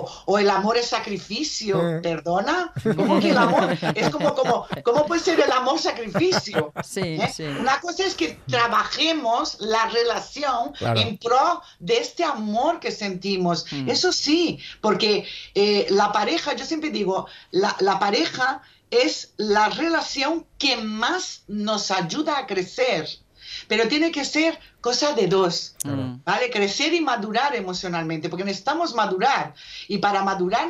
[0.04, 2.00] o- o el amor es sacrificio.
[2.02, 2.72] ¿perdona?
[2.96, 3.76] ¿Cómo que el amor?
[3.94, 6.72] Es como, como, ¿cómo puede ser el amor sacrificio?
[6.84, 7.32] Sí, ¿Eh?
[7.34, 7.44] sí.
[7.44, 11.00] Una cosa es que trabajemos la relación Claro.
[11.00, 13.66] en pro de este amor que sentimos.
[13.72, 13.88] Mm.
[13.90, 20.46] Eso sí, porque eh, la pareja, yo siempre digo, la, la pareja es la relación
[20.58, 23.08] que más nos ayuda a crecer.
[23.66, 26.22] Pero tiene que ser cosa de dos, Mm.
[26.24, 26.50] ¿vale?
[26.50, 29.54] Crecer y madurar emocionalmente, porque necesitamos madurar.
[29.88, 30.68] Y para madurar,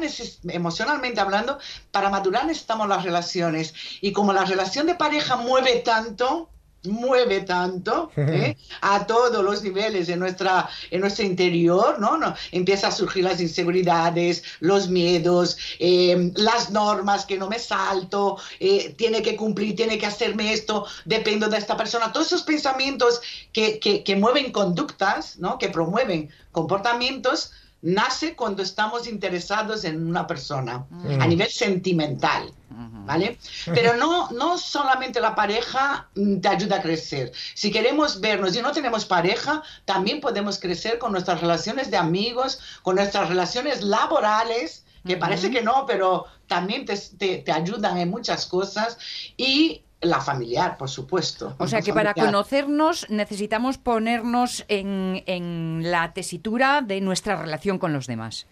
[0.49, 1.59] emocionalmente hablando,
[1.91, 3.75] para madurar necesitamos las relaciones.
[4.01, 6.51] Y como la relación de pareja mueve tanto,
[6.85, 8.57] mueve tanto ¿eh?
[8.81, 13.41] a todos los niveles en nuestra en nuestro interior no no empieza a surgir las
[13.41, 19.99] inseguridades los miedos eh, las normas que no me salto eh, tiene que cumplir tiene
[19.99, 22.13] que hacerme esto dependo de esta persona.
[22.13, 23.21] Todos esos pensamientos
[23.53, 30.27] que, que, que mueven conductas no que promueven comportamientos nace cuando estamos interesados en una
[30.27, 30.87] persona
[31.23, 32.53] a nivel sentimental
[33.07, 33.39] ¿vale?
[33.75, 37.33] Pero no, no solamente la pareja mm, te ayuda a crecer.
[37.55, 42.61] Si queremos vernos y no tenemos pareja, también podemos crecer con nuestras relaciones de amigos,
[42.83, 48.11] con nuestras relaciones laborales, que parece que no, pero también te, te- te ayudan en
[48.11, 48.99] muchas cosas,
[49.37, 51.55] y la familiar, por supuesto.
[51.59, 52.33] O sea que para familiar.
[52.33, 58.47] conocernos necesitamos ponernos en, en la tesitura de nuestra relación con los demás.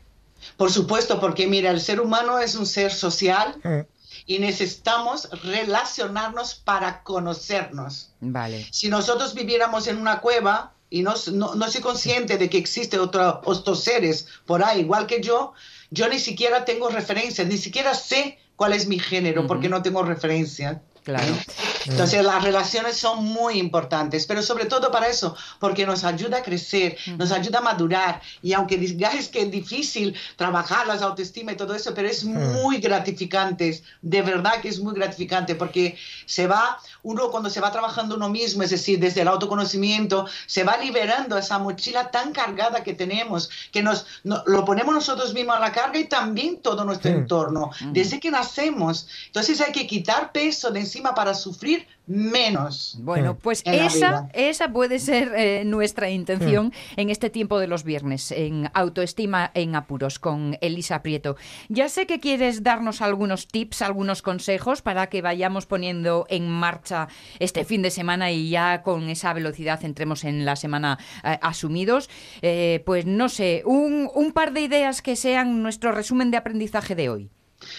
[0.57, 3.81] Por supuesto, porque mira, el ser humano es un ser social Mm.
[4.27, 8.11] y necesitamos relacionarnos para conocernos.
[8.21, 8.67] Vale.
[8.71, 13.01] si nosotros viviéramos en una cueva y no, no, no soy consciente de que existen
[13.01, 15.53] otro- otros seres por ahí, igual que yo,
[15.91, 20.03] yo ni siquiera tengo referencias, ni siquiera sé cuál es mi género, porque no tengo
[20.03, 20.83] referencia.
[21.09, 21.35] Claro.
[21.87, 26.43] Entonces las relaciones son muy importantes, pero sobre todo para eso, porque nos ayuda a
[26.43, 28.21] crecer, nos ayuda a madurar.
[28.43, 32.77] Y aunque digáis que es difícil trabajar las autoestima y todo eso, pero es muy
[32.77, 38.17] gratificante, de verdad que es muy gratificante porque se va, uno cuando se va trabajando
[38.17, 42.93] uno mismo, es decir, desde el autoconocimiento, se va liberando esa mochila tan cargada que
[42.93, 47.11] tenemos, que nos no- lo ponemos nosotros mismos a la carga y también todo nuestro
[47.13, 49.09] entorno, desde que nacemos.
[49.29, 52.97] Entonces hay que quitar peso de encima para sufrir menos.
[53.01, 57.67] Bueno, pues En la esa, esa puede ser eh, nuestra intención en este tiempo de
[57.67, 61.37] los viernes, en Autoestima en Apuros, con Elisa Prieto.
[61.69, 67.09] Ya sé que quieres darnos algunos tips, algunos consejos para que vayamos poniendo en marcha
[67.39, 72.09] este fin de semana y ya con esa velocidad entremos en la semana eh, asumidos.
[72.41, 76.95] Eh, pues no sé, un, un par de ideas que sean nuestro resumen de aprendizaje
[76.95, 77.31] de hoy.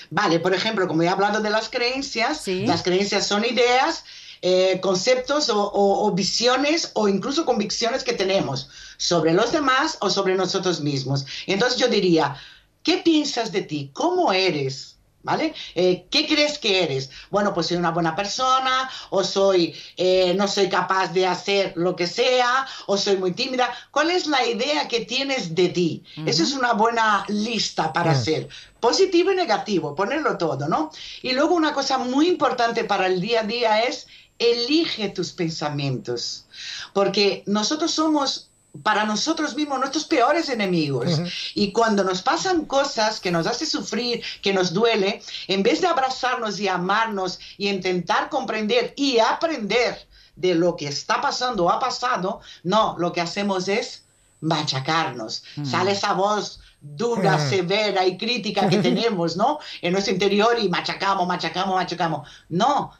[0.09, 2.65] Vale, por ejemplo, como he hablado de las creencias, Sí.
[2.65, 4.03] las creencias son ideas,
[4.41, 10.09] eh, conceptos o, o- o visiones o incluso convicciones que tenemos sobre los demás o
[10.09, 11.25] sobre nosotros mismos.
[11.45, 12.35] Entonces yo diría,
[12.83, 13.91] ¿qué piensas de ti?
[13.93, 14.95] ¿Cómo eres?
[15.21, 15.53] ¿Vale?
[15.75, 17.09] Eh, ¿Qué crees que eres?
[17.29, 21.93] Bueno, pues soy una buena persona, o soy, eh, no soy capaz de hacer lo
[21.95, 23.69] que sea, o soy muy tímida.
[23.91, 26.03] ¿Cuál es la idea que tienes de ti?
[26.25, 28.47] Eso es una buena lista para hacer.
[28.79, 30.89] Positivo y negativo, ponerlo todo, ¿no?
[31.21, 34.07] Y luego una cosa muy importante para el día a día es
[34.39, 36.45] elige tus pensamientos.
[36.93, 38.48] Porque nosotros somos
[38.83, 41.19] para nosotros mismos nuestros peores enemigos.
[41.55, 45.87] Y cuando nos pasan cosas que nos hace sufrir, que nos duele, en vez de
[45.87, 51.79] abrazarnos y amarnos y intentar comprender y aprender de lo que está pasando o ha
[51.79, 54.03] pasado, no, lo que hacemos es
[54.41, 55.43] machacarnos.
[55.63, 57.49] Sale esa voz dura, Mm.
[57.49, 59.59] severa y crítica que tenemos, ¿no?
[59.81, 62.29] En nuestro interior y machacamos, machacamos, machacamos.
[62.47, 62.93] No,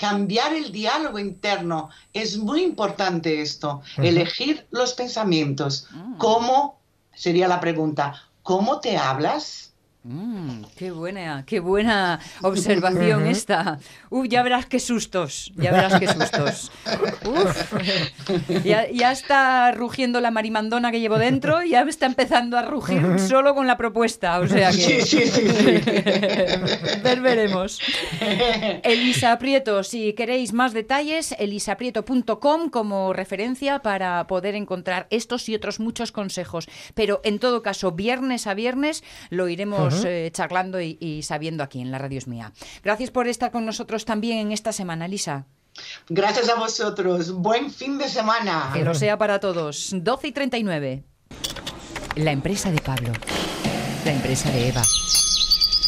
[0.00, 3.82] cambiar el diálogo interno es muy importante esto.
[3.98, 5.88] Elegir los pensamientos.
[6.16, 6.80] ¿Cómo,
[7.12, 9.69] sería la pregunta, cómo te hablas?
[10.02, 13.78] Mm, qué buena, qué buena observación esta.
[14.08, 16.72] Uf, ya verás qué sustos, ya verás qué sustos.
[17.26, 17.72] Uf.
[18.64, 23.18] Ya, ya está rugiendo la marimandona que llevo dentro, ya me está empezando a rugir
[23.18, 24.76] solo con la propuesta, o sea que...
[24.76, 25.64] Sí, sí, sí, sí.
[27.02, 27.80] Ver, veremos.
[28.82, 35.80] Elisa Prieto, si queréis más detalles, elisaprieto.com como referencia para poder encontrar estos y otros
[35.80, 36.68] muchos consejos.
[36.94, 41.80] Pero en todo caso, viernes a viernes lo iremos eh, charlando y, y sabiendo aquí
[41.80, 42.52] en la Radio es mía.
[42.82, 45.46] Gracias por estar con nosotros también en esta semana, Elisa.
[46.08, 47.32] Gracias a vosotros.
[47.32, 48.70] Buen fin de semana.
[48.72, 49.90] Que lo sea para todos.
[49.92, 51.04] 12 y 39.
[52.16, 53.12] La empresa de Pablo.
[54.04, 54.82] La empresa de Eva.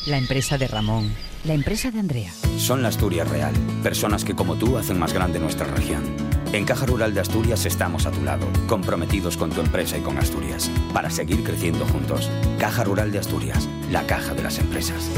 [0.07, 1.13] La empresa de Ramón.
[1.45, 2.33] La empresa de Andrea.
[2.59, 6.32] Son la Asturias Real, personas que como tú hacen más grande nuestra región.
[6.53, 10.19] En Caja Rural de Asturias estamos a tu lado, comprometidos con tu empresa y con
[10.19, 12.31] Asturias, para seguir creciendo juntos.
[12.59, 15.11] Caja Rural de Asturias, la caja de las empresas.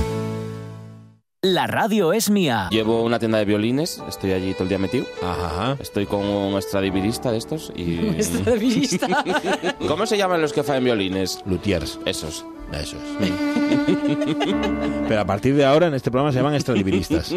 [1.42, 2.68] La radio es mía.
[2.70, 5.06] Llevo una tienda de violines, estoy allí todo el día metido.
[5.24, 5.76] Ajá.
[5.80, 7.98] Estoy con un extradivirista de estos y...
[8.16, 9.24] Estradivista.
[9.88, 11.42] ¿Cómo se llaman los que faen violines?
[11.46, 11.98] Luthiers.
[12.06, 12.46] Esos.
[12.72, 13.30] Eso es.
[15.08, 17.34] Pero a partir de ahora en este programa se llaman extradiviristas.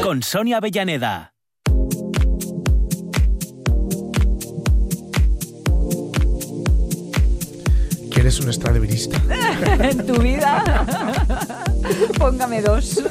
[0.00, 1.33] Con Sonia Avellaneda.
[8.24, 9.20] ¿Quieres un estradivirista?
[9.90, 10.64] en tu vida.
[12.16, 13.02] Póngame dos.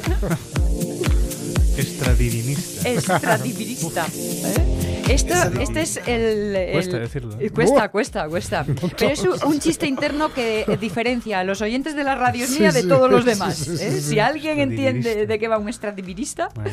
[1.78, 2.88] Extradivinista.
[2.88, 4.06] Extradivirista.
[4.12, 5.04] ¿eh?
[5.08, 7.46] Esto, este es el, el- Cuesta decirlo, ¿eh?
[7.46, 8.66] eh, Cuesta, cuesta, cuesta.
[8.98, 12.64] Pero es un, un chiste interno que diferencia a los oyentes de la radio Sí,
[12.64, 13.54] de sí, todos los demás.
[13.56, 14.00] sí, ¿eh?
[14.00, 16.70] Si alguien entiende de qué va un extradivirista, Bueno,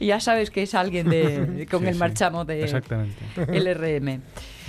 [0.00, 3.22] ya sabes que es alguien de, con el marchamo de Exactamente.
[3.46, 4.20] LRM.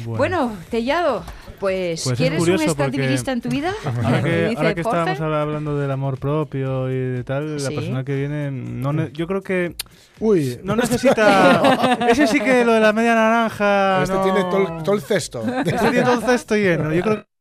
[0.03, 0.17] Bueno.
[0.17, 1.23] Bueno, Tellado,
[1.59, 3.71] pues, Pues es ¿quieres un extradivirista en tu vida?
[4.03, 8.03] Ahora que, Dice ahora que estábamos hablando del amor propio y de tal, la persona
[8.03, 9.75] que viene, no ne- yo creo que
[10.19, 11.97] Uy, no necesita.
[12.09, 14.03] ese sí que lo de la media naranja.
[14.03, 15.43] este no- tiene todo el- todo el cesto.
[15.65, 16.93] Este tiene todo el cesto lleno.
[16.93, 17.34] Yo creo que.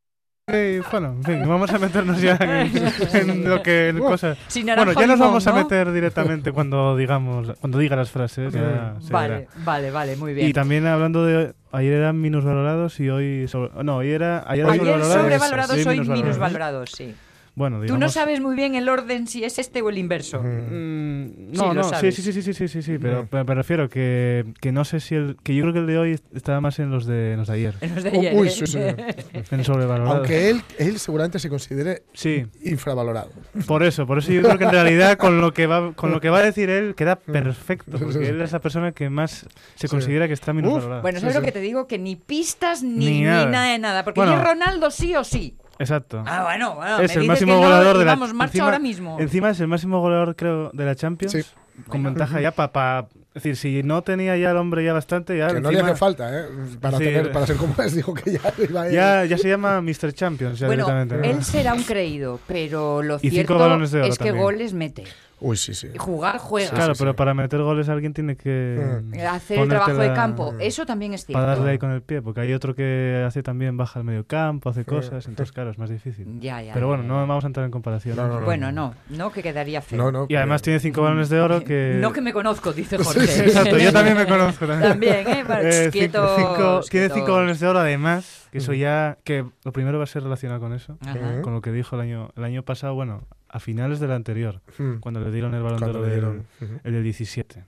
[0.47, 2.71] Bueno, en fin, vamos a meternos ya en,
[3.15, 3.89] en lo que.
[3.89, 4.37] en cosas.
[4.49, 8.53] Sin Bueno, ya nos vamos a meter directamente cuando digamos, cuando diga las frases.
[8.53, 10.47] Ya Vale, vale, vale, muy bien.
[10.47, 11.55] Y también hablando de.
[11.73, 13.49] Ayer eran minusvalorados y hoy.
[13.49, 14.45] sobre- no, hoy era.
[14.47, 17.15] Ayer, Ayer sobrevalorados, sobrevalorados, hoy minusvalorados, sí.
[17.57, 18.01] Bueno, Tú digamos.
[18.01, 20.43] no sabes muy bien el orden si es este o el inverso.
[20.43, 23.45] Mm, Sí, no, lo no, sí, sí, sí, sí, sí, sí, sí, sí, pero pero
[23.45, 25.37] me refiero que, que no sé si el.
[25.43, 27.55] Que yo creo que el de hoy estaba más en los de, en los de
[27.55, 27.75] ayer.
[27.81, 28.51] En los de Oh, ayer, uy, ¿eh?
[28.51, 28.79] sí, sí.
[29.53, 30.17] En sobrevalorados.
[30.19, 33.31] Aunque él, él seguramente se considere Sí, infravalorado.
[33.69, 36.21] por eso, por eso yo creo que en realidad con lo que va, con lo
[36.21, 37.33] que va a decir él queda Mm.
[37.33, 41.03] perfecto, porque él es la persona que más se considera que está menos valorada.
[41.03, 41.40] Bueno, Sí, ¿sabes sí.
[41.40, 41.87] lo que te digo?
[41.87, 43.62] Que ni pistas ni, Ni ni nada.
[43.67, 44.03] de nada.
[44.05, 44.37] Porque Bueno.
[44.37, 45.55] yo Ronaldo sí o sí.
[45.79, 46.23] Exacto.
[46.27, 46.99] Ah, bueno, bueno.
[47.01, 49.17] es me el máximo que no, goleador y de la Vamos, marcha encima- ahora mismo.
[49.21, 51.33] Encima es el máximo goleador, creo, de la Champions.
[51.33, 51.43] Sí.
[51.89, 53.09] Con ventaja ya para.
[53.35, 55.49] es decir, si no tenía ya el hombre ya bastante, ya.
[55.49, 56.45] Que no le hace falta, ¿eh?
[56.81, 57.05] Para, Sí.
[57.05, 58.95] tener, para ser como es, dijo que ya iba a ir.
[58.95, 60.13] ya, ya se llama Mr.
[60.13, 61.17] Champions, ya Bueno, directamente.
[61.29, 61.35] ¿no?
[61.39, 64.37] él será un creído, pero lo cinco cierto es que también.
[64.37, 65.03] goles mete.
[65.47, 65.89] Uy, sí, sí.
[65.95, 66.71] Y jugar juega.
[66.71, 67.17] Claro, sí, pero sí.
[67.19, 69.01] para meter goles alguien tiene que.
[69.03, 69.15] Mm.
[69.29, 70.55] Hacer el trabajo de campo.
[70.59, 71.39] Eso también es cierto.
[71.41, 74.27] Para darle ahí con el pie, porque hay otro que hace también baja al medio
[74.27, 76.27] campo, hace cosas, entonces claro, es más difícil.
[76.41, 77.09] Ya, ya, Pero bueno, ya.
[77.11, 78.17] no vamos a entrar en comparación.
[78.17, 78.47] No, no, no.
[78.47, 79.99] Bueno, no, no que quedaría feo.
[79.99, 80.27] No, no.
[80.31, 81.99] Y además tiene cinco balones de oro que...
[82.01, 83.27] No que me conozco, dice Jorge.
[83.27, 84.91] sí, Exacto, yo también me conozco también.
[84.93, 85.45] También, ¿eh?
[85.47, 89.19] Bueno, Eh, quietos, cinco- cinco- tiene cinco balones de oro además, que eso ya...
[89.25, 91.43] Que lo primero va a ser relacionado con eso, Ajá.
[91.43, 93.23] con lo que dijo el año, el año pasado, bueno,
[93.55, 94.95] a finales del anterior, Mm.
[94.99, 97.64] cuando le dieron el balón Cuando de oro le del- el del 17.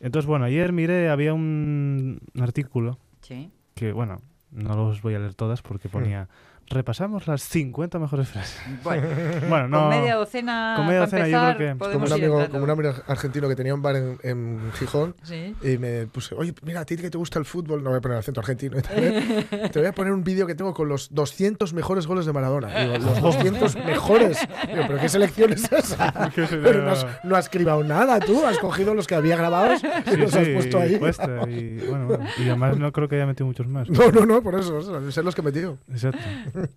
[0.00, 3.50] Entonces, bueno, ayer miré, había un artículo Sí.
[3.74, 6.28] que, bueno, no los voy a leer todas porque ponía
[6.68, 8.60] repasamos las 50 mejores frases.
[8.82, 9.06] Bueno,
[9.48, 9.80] Bueno, no.
[9.80, 12.92] con media docena, con media docena yo creo que- Como un, amigo, como un amigo
[13.06, 15.54] argentino que tenía un bar en, en Gijón Sí.
[15.62, 18.00] y me puse, oye, mira, a ti que te gusta el fútbol, no voy a
[18.00, 19.46] poner acento argentino, ¿eh?
[19.72, 22.68] te voy a poner un vídeo que tengo con los 200 mejores goles de Maradona.
[22.80, 24.38] Digo, los 200 mejores.
[24.66, 26.30] Digo, ¿pero qué selección es esa?
[26.34, 30.10] Pero no has, no has cribado nada tú, has cogido los que había grabados y
[30.10, 30.98] Sí, los has puesto ahí.
[30.98, 33.88] cuesta, y, bueno, bueno, y además no creo que haya metido muchos más.
[33.90, 35.78] No, no, no, por eso, eso, sé los que he metido.
[35.90, 36.18] Exacto.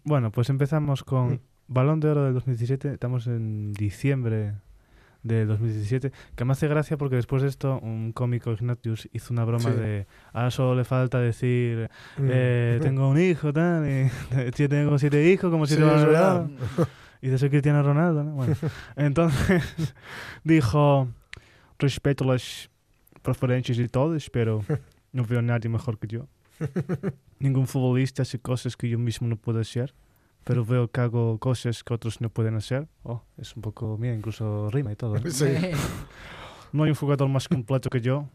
[0.04, 2.94] Bueno, pues empezamos con Balón de Oro del 2017.
[2.94, 4.54] Estamos en diciembre
[5.24, 6.12] del 2017.
[6.36, 9.78] Que me hace gracia porque después de esto, un cómico Ignatius hizo una broma Sí.
[9.78, 12.28] de ahora solo le falta decir Mm.
[12.30, 14.10] eh, tengo un hijo, tal, y,
[14.70, 16.46] tengo siete hijos, como Sí, de verdad.
[16.78, 16.88] oro.
[17.22, 18.32] Y de soy Cristiano Ronaldo, ¿no?
[18.34, 18.56] Bueno,
[18.96, 19.64] entonces
[20.44, 21.08] dijo,
[21.80, 22.70] respeto las
[23.22, 24.64] preferencias de todos, pero
[25.12, 26.28] no veo a nadie mejor que yo.
[27.40, 29.94] Ningún futbolista hace cosas que yo mismo no puedo hacer.
[30.44, 32.88] pero veo que hago cosas que otros no pueden hacer.
[33.04, 35.18] Oh, es un poco mía, incluso rima y todo.
[35.30, 35.46] Sí.
[36.74, 38.28] No hay un jugador más completo que yo.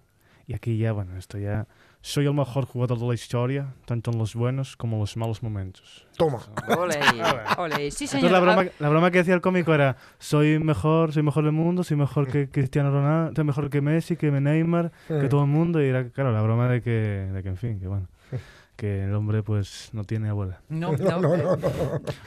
[0.46, 1.66] Y aquí ya, bueno, esto ya...
[2.00, 5.42] Soy el mejor jugador de la historia, tanto en los buenos como en los malos
[5.42, 6.06] momentos.
[6.16, 6.40] Toma.
[6.76, 6.98] Ole,
[7.58, 7.90] ole.
[7.92, 8.24] Sí, señor.
[8.24, 11.44] Entonces la broma, Ah, la broma que decía el cómico era, soy mejor, soy mejor
[11.44, 15.28] del mundo, soy mejor que Cristiano Ronaldo, soy mejor que Messi, que Neymar, que Mm.
[15.28, 15.80] todo el mundo.
[15.80, 18.08] Y era, claro, la broma de que, de que en fin, que bueno,
[18.76, 20.60] que el hombre pues no tiene abuela.
[20.68, 21.70] No, No, no, no, no.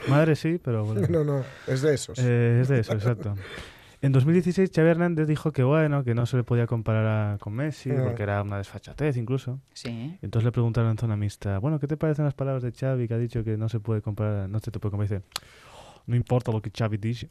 [0.08, 1.24] Madre sí, pero abuela no.
[1.24, 2.18] No, es de esos.
[2.20, 3.36] Eh, es de eso, exacto.
[4.02, 7.54] En 2016 Xavi Hernández dijo que bueno, que no se le podía comparar a- con
[7.54, 8.04] Messi, Mm.
[8.04, 9.60] porque era una desfachatez incluso.
[9.74, 10.18] Sí.
[10.22, 13.14] Entonces le preguntaron en zona mixta, bueno, ¿qué te parecen las palabras de Xavi que
[13.16, 15.10] ha dicho que no se puede comparar, no se te puede comparar?
[15.24, 15.30] Dice,
[16.06, 17.30] no importa lo que Xavi dice,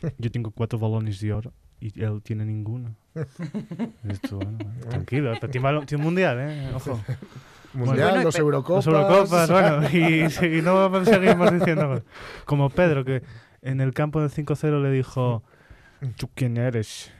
[0.18, 2.94] yo tengo cuatro balones de oro y él tiene ninguno.
[4.08, 6.72] Esto, bueno, bueno, tranquilo, tiene, tiene un mundial, ¿eh?
[6.74, 7.00] Ojo.
[7.72, 8.86] Mundial, bueno, los Eurocopas.
[8.86, 12.02] Los Eurocopas, bueno, y, y no seguimos diciendo más.
[12.44, 13.22] Como Pedro, que
[13.62, 15.42] en el campo del 5-0 le dijo,
[16.16, 17.12] ¿tú quién eres?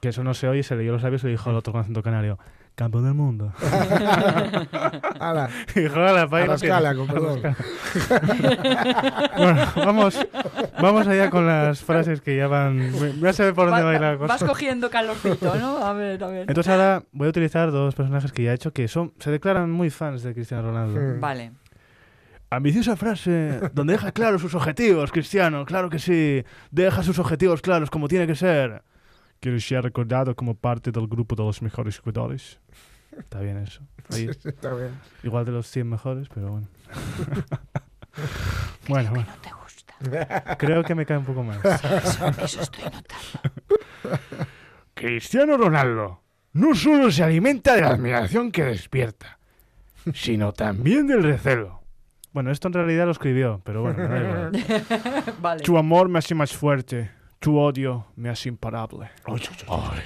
[0.00, 1.80] Que eso no se oye, se leyó los labios y le dijo al otro con
[1.80, 2.38] acento canario,
[2.76, 3.52] campeón del mundo.
[5.18, 7.12] Ala, Y dijo, "Hala, pa' ahí a la escala, tienes".
[7.12, 7.56] con perdón.
[9.36, 10.26] Bueno, vamos,
[10.80, 12.92] vamos allá con las frases que ya van...
[13.20, 14.26] Ya se ve por dónde Va- va a ir la cosa.
[14.34, 15.78] vas cogiendo calorcito, ¿no?
[15.78, 16.40] A ver, a ver.
[16.48, 19.70] Entonces ahora voy a utilizar dos personajes que ya he hecho que son se declaran
[19.70, 21.00] muy fans de Cristiano Ronaldo.
[21.00, 21.20] Mm.
[21.20, 21.52] Vale.
[22.50, 26.44] Ambiciosa frase donde deja claros sus objetivos, Cristiano, claro que sí.
[26.70, 28.82] Deja sus objetivos claros como tiene que ser.
[29.40, 32.58] Quiero ser recordado como parte del grupo de los mejores jugadores.
[33.16, 33.82] Está bien eso.
[34.10, 34.90] Ahí, Está bien.
[35.22, 36.68] igual de los 100 mejores, pero bueno.
[38.88, 39.26] bueno, bueno.
[39.26, 40.56] No te gusta.
[40.58, 41.58] Creo que me cae un poco más.
[41.64, 44.18] Eso, eso estoy notando.
[44.94, 46.22] Cristiano Ronaldo
[46.52, 49.38] no solo se alimenta de la admiración que despierta,
[50.14, 51.82] sino también del recelo.
[52.32, 54.52] Bueno, esto en realidad lo escribió, pero bueno, igual.
[55.40, 55.62] Vale.
[55.62, 57.10] Tu amor me hace más fuerte,
[57.46, 59.08] tu odio me hace imparable.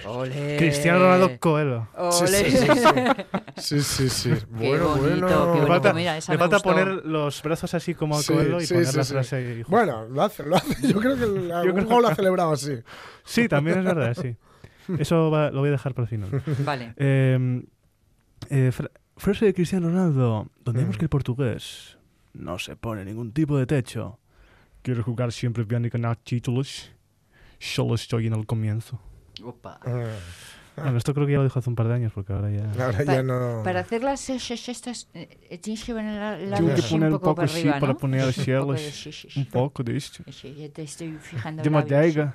[0.05, 0.57] Ole.
[0.59, 1.88] Cristiano Ronaldo Coelho.
[2.12, 2.66] Sí, sí, sí,
[3.57, 3.81] sí.
[3.83, 5.46] Sí, sí, Bueno, bonito, bueno.
[5.46, 5.66] bonito.
[5.66, 8.74] falta, mira, le me falta poner los brazos así como a Sí, Coelho y sí,
[8.74, 9.12] poner sí, la sí.
[9.14, 9.70] frase ahí justo.
[9.70, 10.87] Bueno, lo hace, lo hace.
[10.87, 12.74] Yo creo que el- algún creo- gol lo ha celebrado así.
[13.24, 14.37] Sí, también es verdad, sí.
[14.98, 16.42] Eso va- lo voy a dejar para el final.
[16.64, 16.92] Vale.
[16.98, 17.62] Eh,
[18.50, 20.98] eh, fra- frase de Cristiano Ronaldo, donde vemos Mm.
[20.98, 21.96] que el portugués
[22.35, 24.18] no se pone ningún tipo de techo.
[24.83, 26.92] Quiero jugar siempre bien y ganar títulos.
[27.60, 28.98] Solo estoy en el comienzo.
[29.44, 29.78] Opa.
[29.84, 30.16] Ah,
[30.76, 32.72] Bueno, esto creo que ya lo dijo hace un par de años, porque ahora ya...
[32.84, 33.60] Ahora ya no.
[33.62, 37.34] Para hacer las estas, eh, tienes que poner la, la Tengo que poner un poco
[37.34, 39.40] para así arriba, para poner Un cielos, poco de sí, sí, sí.
[39.40, 40.24] un poco de esto.
[40.32, 41.68] Sí, ya te estoy fijando De.
[41.68, 42.34] Madeiga.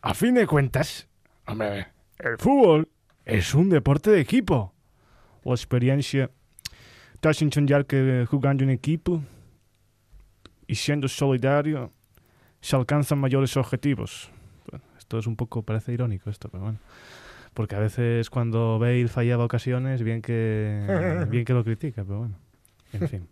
[0.00, 1.06] A fin de cuentas,
[1.46, 1.88] hombre,
[2.18, 2.88] el fútbol
[3.24, 4.72] es un deporte de equipo.
[5.44, 6.30] La experiencia
[7.20, 9.22] te hace entender que jugando en equipo
[10.66, 11.92] y siendo solidario
[12.64, 14.30] se alcanzan mayores objetivos.
[14.70, 16.78] Bueno, esto es un poco, parece irónico esto, pero bueno.
[17.52, 22.34] Porque a veces cuando Bale fallaba ocasiones, bien que, bien que lo critica, pero bueno.
[22.92, 23.28] En fin.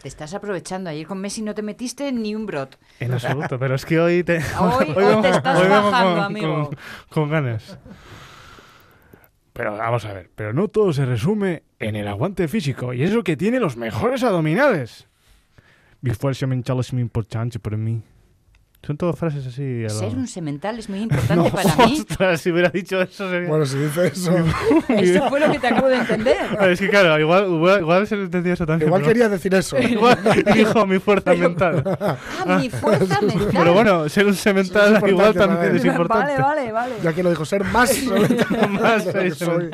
[0.00, 0.90] Te estás aprovechando.
[0.90, 2.78] Ayer con Messi no te metiste ni un brot.
[3.00, 6.24] En absoluto, pero es que hoy te, Hoy- hoy te vengo- estás hoy bajando, con,
[6.24, 6.64] amigo.
[6.68, 6.76] con-
[7.08, 7.78] con ganas.
[9.52, 13.12] Pero vamos a ver, pero no todo se resume en el aguante físico, y es
[13.12, 15.08] lo que tiene los mejores abdominales.
[16.00, 18.02] Mi fuerza mental es muy importante para mí.
[18.84, 19.62] Son todas frases así.
[19.84, 22.00] a lo- Ser un semental es muy importante para mí.
[22.00, 23.48] Ostras, si hubiera dicho eso sería...
[23.48, 24.34] Bueno, si dice eso.
[24.88, 26.36] Eso fue lo que te acabo de entender.
[26.58, 28.88] Ah, Es que claro, igual, igual, igual se lo entendió eso también.
[28.88, 29.78] Igual pero- quería decir eso.
[29.78, 30.18] Igual
[30.54, 31.82] dijo mi fuerza mental.
[32.00, 33.48] Ah, mi fuerza mental.
[33.52, 35.76] Pero bueno, ser un semental es igual también vale.
[35.78, 36.32] es importante.
[36.42, 36.94] Vale, vale, vale.
[37.04, 37.90] Ya que lo dijo, ser más.
[39.12, 39.70] Que soy.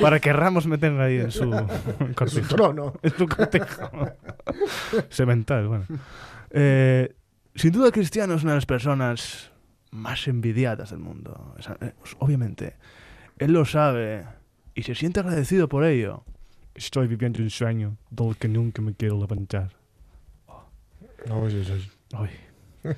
[0.00, 2.54] Para que Ramos meterla ahí en su Su cortijo.
[2.54, 2.92] trono.
[3.02, 3.90] En su cortijo.
[5.08, 5.84] Semental, bueno.
[6.50, 7.14] Eh,
[7.56, 9.50] sin duda Cristiano es una de las personas
[9.90, 11.54] más envidiadas del mundo.
[11.80, 12.76] Eh, pues, obviamente,
[13.38, 14.24] él lo sabe
[14.74, 16.24] y se siente agradecido por ello.
[16.74, 19.72] Estoy viviendo un sueño del que nunca me quiero levantar.
[21.26, 21.90] No, sí, sí.
[22.12, 22.30] Ay.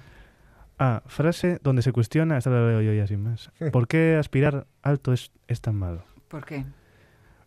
[0.80, 3.50] Ah, frase donde se cuestiona, esta la leo yo ya sin más.
[3.72, 6.04] ¿Por qué aspirar alto es, es tan malo?
[6.28, 6.64] ¿Por qué?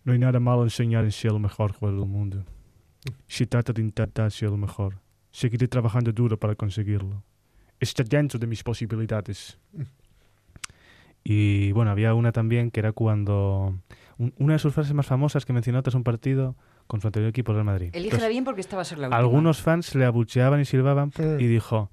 [0.04, 2.44] No hay nada malo en soñar en ser el mejor jugador del mundo.
[3.28, 4.96] Se trata de intentar ser el mejor.
[5.32, 7.24] Seguiré trabajando duro para conseguirlo.
[7.80, 9.58] Está dentro de mis posibilidades.
[11.24, 13.78] Y bueno, había una también que era cuando...
[14.18, 16.56] un- una de sus frases más famosas que mencionó tras un partido
[16.88, 17.90] con su anterior equipo Real Madrid.
[17.94, 19.18] Elígela Entonces, bien porque esta va a ser la última.
[19.20, 21.92] algunos fans le abucheaban y silbaban y dijo...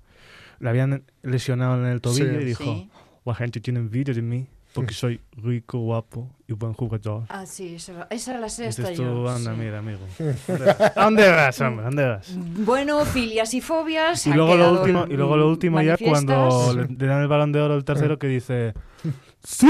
[0.61, 2.43] Le habían lesionado en el tobillo Sí.
[2.43, 2.65] y dijo...
[2.65, 2.91] Sí.
[3.25, 4.49] La gente tiene envidia de mí
[4.81, 7.25] porque soy rico, guapo y buen jugador.
[7.29, 9.13] Ah, sí, esa, esa era la sexta Dices yo.
[9.13, 9.61] tú, anda, sí.
[9.61, 10.01] mira, amigo.
[10.97, 11.83] ¿A dónde vas, hombre?
[11.83, 12.35] ¿A dónde vas?
[12.37, 14.27] Bueno, filias y fobias.
[14.27, 17.53] Y luego lo último, y luego lo último ya cuando le, le dan el balón
[17.53, 18.75] de oro el tercero que dice
[19.45, 19.67] ¡Sí!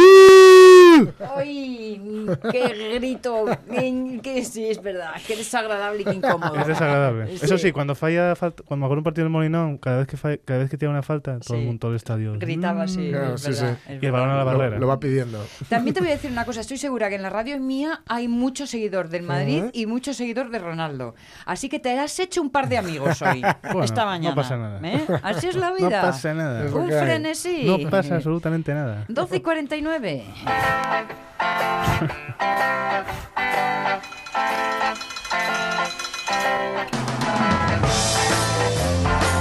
[1.37, 2.27] ¡Ay!
[2.51, 3.45] ¡Qué grito!
[3.71, 5.13] Qué- Que sí, es verdad.
[5.27, 6.55] Qué desagradable y qué incómodo.
[6.57, 7.37] Es desagradable.
[7.39, 7.45] Sí.
[7.45, 10.17] Eso sí, cuando falla falta, cuando me acuerdo un partido del Molinón, cada vez que
[10.17, 11.61] falla- cada vez que tiene una falta, todo Sí.
[11.61, 12.35] el mundo todo el estadio.
[12.39, 13.11] Gritaba así.
[13.11, 13.93] Claro, es sí, verdad, sí.
[13.95, 14.39] es Y el balón a la.
[14.45, 14.79] Lo, barrera.
[14.79, 15.45] lo va pidiendo.
[15.69, 18.29] También te voy a decir una cosa, estoy segura que en la radio mía hay
[18.29, 19.71] mucho seguidor del Madrid Ujú.
[19.73, 21.15] y mucho seguidor de Ronaldo.
[21.47, 24.35] Así que te has hecho un par de amigos hoy, Bueno, esta no mañana.
[24.35, 24.81] pasa nada.
[24.83, 25.07] ¿eh?
[25.23, 26.03] Así es la No vida.
[26.03, 26.65] pasa nada.
[26.75, 27.65] Un que frenesí.
[27.65, 29.05] No pasa absolutamente nada.
[29.09, 30.25] 12 y 49.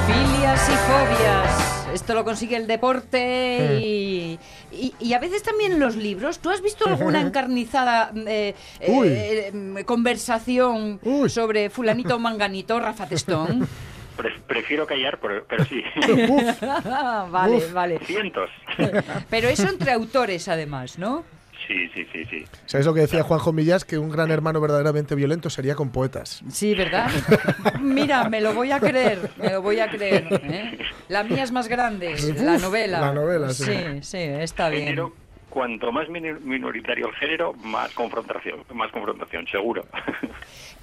[0.05, 1.87] Filias y fobias.
[1.93, 4.39] Esto lo consigue el deporte y,
[4.71, 6.39] y, y a veces también los libros.
[6.39, 11.29] ¿Tú has visto alguna encarnizada eh, eh, eh, conversación Uy.
[11.29, 13.67] sobre fulanito o manganito, Rafa Testón?
[14.15, 15.81] Pre- prefiero callar, pero, pero sí.
[17.31, 17.73] vale, Uf.
[17.73, 17.99] vale.
[18.05, 18.49] Cientos.
[19.29, 21.23] Pero eso entre autores, además, ¿no?
[21.67, 22.45] Sí, sí, sí, sí.
[22.65, 23.83] ¿Sabes lo que decía Juanjo Millas?
[23.83, 26.41] Que un gran hermano verdaderamente violento sería con poetas.
[26.49, 27.09] Sí, ¿verdad?
[27.81, 30.27] Mira, me lo voy a creer, me lo voy a creer.
[30.43, 30.77] ¿eh?
[31.09, 33.01] La mía es más grande, la novela.
[33.01, 33.65] la novela, sí.
[33.65, 34.83] Sí, sí, está bien.
[34.85, 35.13] Género,
[35.49, 39.85] cuanto más minoritario el género, más confrontación, más confrontación, seguro.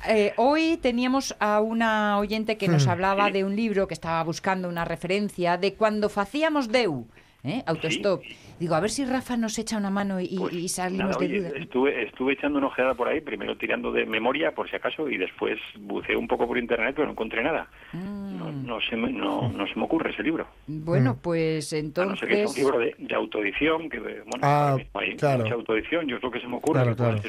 [0.06, 2.72] Eh, hoy teníamos a una oyente que Hmm.
[2.72, 7.06] nos hablaba de un libro que estaba buscando una referencia de cuando facíamos Deu,
[7.42, 7.62] ¿eh?
[7.66, 8.22] autostop.
[8.60, 11.26] Digo, a ver si Rafa nos echa una mano y, Pues, y salimos nada, de
[11.26, 11.58] oye, duda.
[11.58, 15.16] estuve, estuve echando una ojeada por ahí, primero tirando de memoria por si acaso y
[15.18, 17.68] después buceé un poco por internet, pero no encontré nada.
[17.92, 18.38] Mm.
[18.38, 20.46] No, no, se me, no, no se me ocurre ese libro.
[20.66, 22.56] Bueno, pues A no ser que sea un entonces...
[22.58, 25.42] libro de, de autoedición, que bueno, Ah, hay claro.
[25.44, 26.82] mucha autoedición, yo es lo que se me ocurre.
[26.82, 27.20] Claro, claro.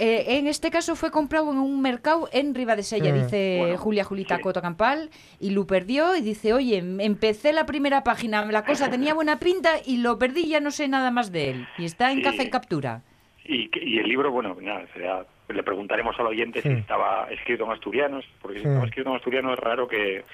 [0.00, 3.22] Eh, en este caso fue comprado en un mercado en Ribadesella, Mm.
[3.24, 4.42] dice Bueno, Julia Julita sí.
[4.42, 5.10] Coto Campal,
[5.40, 9.38] y lo perdió y dice, oye, em- empecé la primera página, la cosa tenía buena
[9.38, 11.68] pinta y lo perdí y ya no sé nada más de él.
[11.78, 12.22] Y está en Sí.
[12.22, 13.02] caza y captura.
[13.44, 18.24] Y, el libro, bueno, nada, será- le preguntaremos al oyente si estaba escrito en asturianos,
[18.42, 18.68] porque si Sí.
[18.68, 20.24] estaba escrito en asturiano es raro que,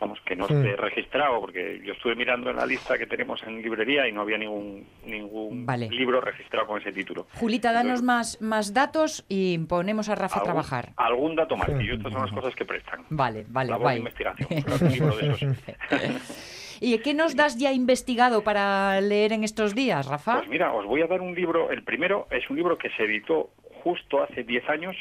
[0.00, 0.54] vamos, que no Sí.
[0.54, 4.22] esté registrado, porque yo estuve mirando en la lista que tenemos en librería y no
[4.22, 5.90] había ningún ningún Vale.
[5.90, 7.26] libro registrado con ese título.
[7.34, 10.92] Julita, danos Entonces, más, más datos y ponemos a Rafa a trabajar.
[10.96, 13.04] Algún dato más, y estas son las cosas que prestan.
[13.10, 13.98] Vale, vale, de guay.
[13.98, 15.58] investigación, pero un libro de esos.
[16.80, 20.38] ¿Y qué nos das ya investigado para leer en estos días, Rafa?
[20.38, 21.70] Pues mira, os voy a dar un libro.
[21.70, 23.50] El primero es un libro que se editó
[23.82, 24.96] justo hace 10 años,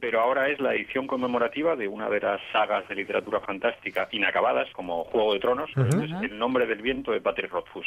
[0.00, 4.66] pero ahora es la edición conmemorativa de una de las sagas de literatura fantástica inacabadas,
[4.72, 7.84] como Juego de Tronos, es El nombre del viento de Patrick Rothfuss.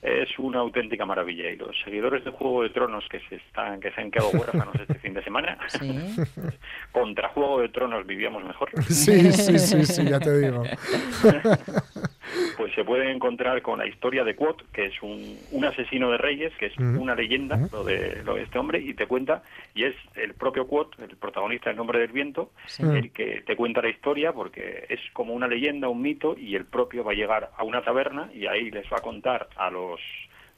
[0.00, 3.90] Es una auténtica maravilla y los seguidores de Juego de Tronos que se están que
[3.92, 6.16] se han quedado huérfanos este fin de semana, Sí.
[6.92, 8.70] contra Juego de Tronos vivíamos mejor.
[8.84, 10.62] Sí, sí, sí, sí, ya te digo.
[12.56, 16.18] pues se puede encontrar con la historia de Quoth, que es un, un asesino de
[16.18, 19.42] reyes, que es una leyenda lo de, lo de este hombre, y te cuenta,
[19.74, 22.82] y es el propio Quoth, el protagonista del Nombre del Viento, Sí.
[22.82, 26.64] el que te cuenta la historia, porque es como una leyenda, un mito, y el
[26.64, 30.00] propio va a llegar a una taberna y ahí les va a contar a los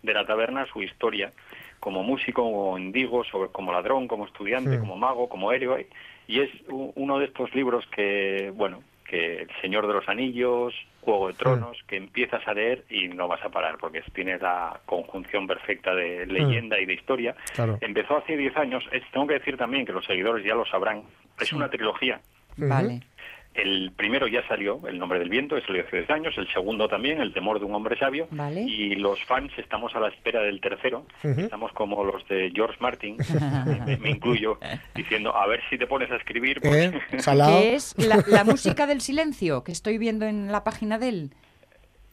[0.03, 1.31] de la taberna su historia
[1.79, 4.79] como músico, como mendigo, sobre, como ladrón, como estudiante, Sí.
[4.79, 5.87] como mago, como héroe,
[6.29, 11.27] y es uno de estos libros que, bueno, que El Señor de los Anillos, Juego
[11.29, 15.47] de Tronos, que empiezas a leer y no vas a parar, porque tiene la conjunción
[15.49, 17.35] perfecta de leyenda y de historia.
[17.55, 17.77] Claro.
[17.81, 21.03] Empezó hace 10 años, es- tengo que decir también que los seguidores ya lo sabrán,
[21.41, 22.21] es una trilogía.
[22.57, 23.01] Vale.
[23.63, 26.89] El primero ya salió, El nombre del viento, ese salió hace 10 años, el segundo
[26.89, 28.63] también, El temor de un hombre sabio, Vale.
[28.63, 33.17] y los fans estamos a la espera del tercero, estamos como los de George Martin,
[33.87, 34.59] me, me incluyo,
[34.95, 36.91] diciendo, a ver si te pones a escribir, ¿Eh?
[36.93, 37.61] porque Salado.
[37.61, 41.31] Que es la, la música del silencio que estoy viendo en la página de él.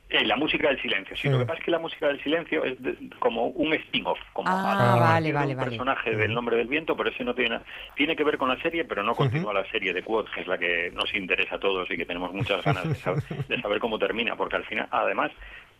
[0.10, 1.40] Eh, la música del silencio, sí, lo Mm.
[1.42, 4.94] que pasa es que la música del silencio es de- como un spin-off, como Ah,
[4.96, 5.70] a- vale, de vale, un vale.
[5.70, 8.56] personaje del nombre del viento, pero ese no tiene nada- tiene que ver con la
[8.62, 11.60] serie, pero no continúa la serie de Quoth, que es la que nos interesa a
[11.60, 14.88] todos y que tenemos muchas ganas de saber, de saber cómo termina, porque al final,
[14.92, 15.30] además,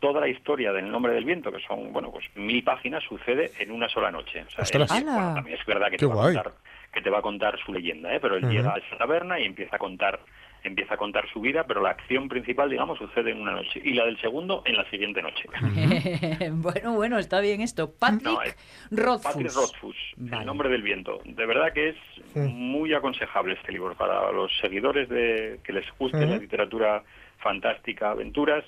[0.02, 3.72] toda la historia del nombre del viento, que son, bueno, pues mil páginas, sucede en
[3.72, 4.44] una sola noche.
[4.60, 6.52] O sea, también es verdad que te, va a contar,
[6.94, 8.20] que te va a contar su leyenda, ¿eh?
[8.20, 10.20] pero él llega a esa taberna y empieza a contar
[10.64, 13.94] empieza a contar su vida, pero la acción principal, digamos, sucede en una noche y
[13.94, 15.44] la del segundo en la siguiente noche.
[16.52, 17.92] bueno, bueno, está bien esto.
[17.92, 18.56] Patrick No, es
[18.92, 19.34] Rothfuss.
[19.34, 20.42] Patrick Rothfuss, Vale.
[20.42, 21.20] El nombre del viento.
[21.26, 21.96] De verdad que es
[22.36, 27.04] muy aconsejable este libro para los seguidores de que les guste la literatura
[27.40, 28.64] fantástica, aventuras.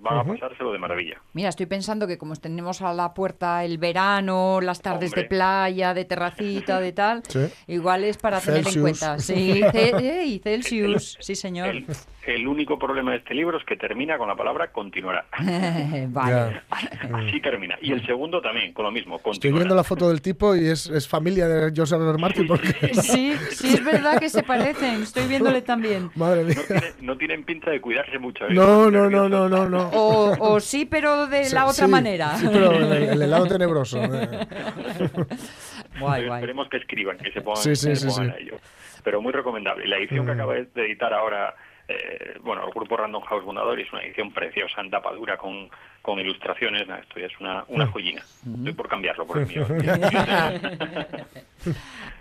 [0.00, 1.20] Van a pasárselo de maravilla.
[1.32, 5.94] Mira, estoy pensando que como tenemos a la puerta el verano, las tardes de playa,
[5.94, 7.46] de terracita, de tal, Sí.
[7.66, 8.82] igual es para tener en Celsius.
[8.82, 9.18] cuenta.
[9.18, 9.60] Sí,
[10.42, 11.68] Celsius, sí señor.
[11.68, 11.86] El,
[12.26, 15.26] el único problema de este libro es que termina con la palabra continuará.
[16.08, 16.60] vale.
[17.12, 17.76] Así termina.
[17.80, 20.86] Y el segundo también, con lo mismo, Estoy viendo la foto del tipo y es,
[20.88, 22.18] es familia de Joseph R.
[22.18, 22.68] Martin porque...
[22.94, 25.02] Sí, sí es verdad que se parecen.
[25.02, 26.10] Estoy viéndole también.
[26.16, 26.54] Madre mía.
[26.56, 28.44] No, tiene- no tienen pinta de cuidarse mucho.
[28.46, 28.54] ¿eh?
[28.54, 29.88] No, no, no, no, no, no.
[29.92, 32.36] O, o sí, pero de la otra Sí, manera.
[32.36, 34.02] Sí, pero el, el helado tenebroso.
[34.02, 34.46] eh.
[35.98, 36.40] Guay, guay.
[36.40, 38.34] Esperemos que escriban, que se pongan, Sí, sí, que se sí, pongan sí.
[38.36, 38.58] a ello.
[39.04, 39.84] Pero muy recomendable.
[39.84, 40.34] Y la edición que Mm.
[40.34, 41.54] acaba de editar ahora,
[41.88, 45.68] eh, bueno, el grupo Random House Fundador es una edición preciosa en tapa dura con,
[46.02, 46.82] con ilustraciones.
[46.82, 48.22] Esto ya es una, una joyina.
[48.56, 49.66] Estoy por cambiarlo por el mío.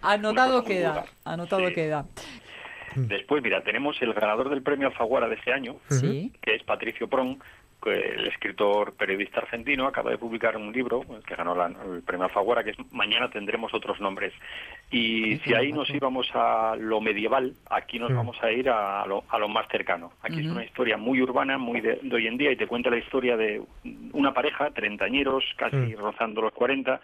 [0.02, 0.90] Anotado muy queda.
[0.92, 1.06] vulgar.
[1.26, 1.74] Anotado Sí.
[1.74, 2.06] queda.
[2.96, 6.32] Después, mira, tenemos el ganador del premio Alfaguara de este año, Sí.
[6.42, 7.46] que es Patricio Pron, que
[7.92, 12.64] el escritor periodista argentino, acaba de publicar un libro que ganó la- el premio Alfaguara,
[12.64, 14.34] que es Mañana tendremos otros nombres.
[14.92, 19.24] Y si ahí nos íbamos a lo medieval, aquí nos vamos a ir a lo,
[19.30, 20.12] a lo más cercano.
[20.22, 22.90] Aquí es una historia muy urbana, muy de, de hoy en día, y te cuenta
[22.90, 23.62] la historia de
[24.14, 27.00] una pareja, treintañeros, casi rozando los 40,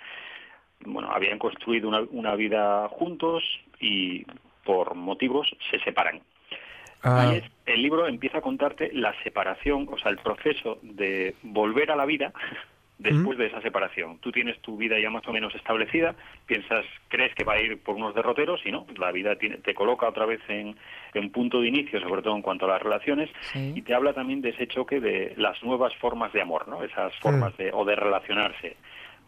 [0.86, 3.44] bueno, habían construido una, una vida juntos
[3.80, 4.26] y
[4.64, 6.22] por motivos se separan.
[7.04, 11.92] Ah, es- el libro empieza a contarte la separación, o sea, el proceso de volver
[11.92, 12.32] a la vida
[13.00, 14.20] después de esa separación.
[14.20, 16.14] Tú tienes tu vida ya más o menos establecida,
[16.46, 19.74] piensas, crees que va a ir por unos derroteros y no, la vida tiene- te
[19.74, 20.76] coloca otra vez en,
[21.16, 23.74] en punto de inicio, sobre todo en cuanto a las relaciones, Sí.
[23.76, 26.84] y te habla también de ese choque de las nuevas formas de amor, ¿no?
[26.84, 28.78] Esas formas de, o de relacionarse,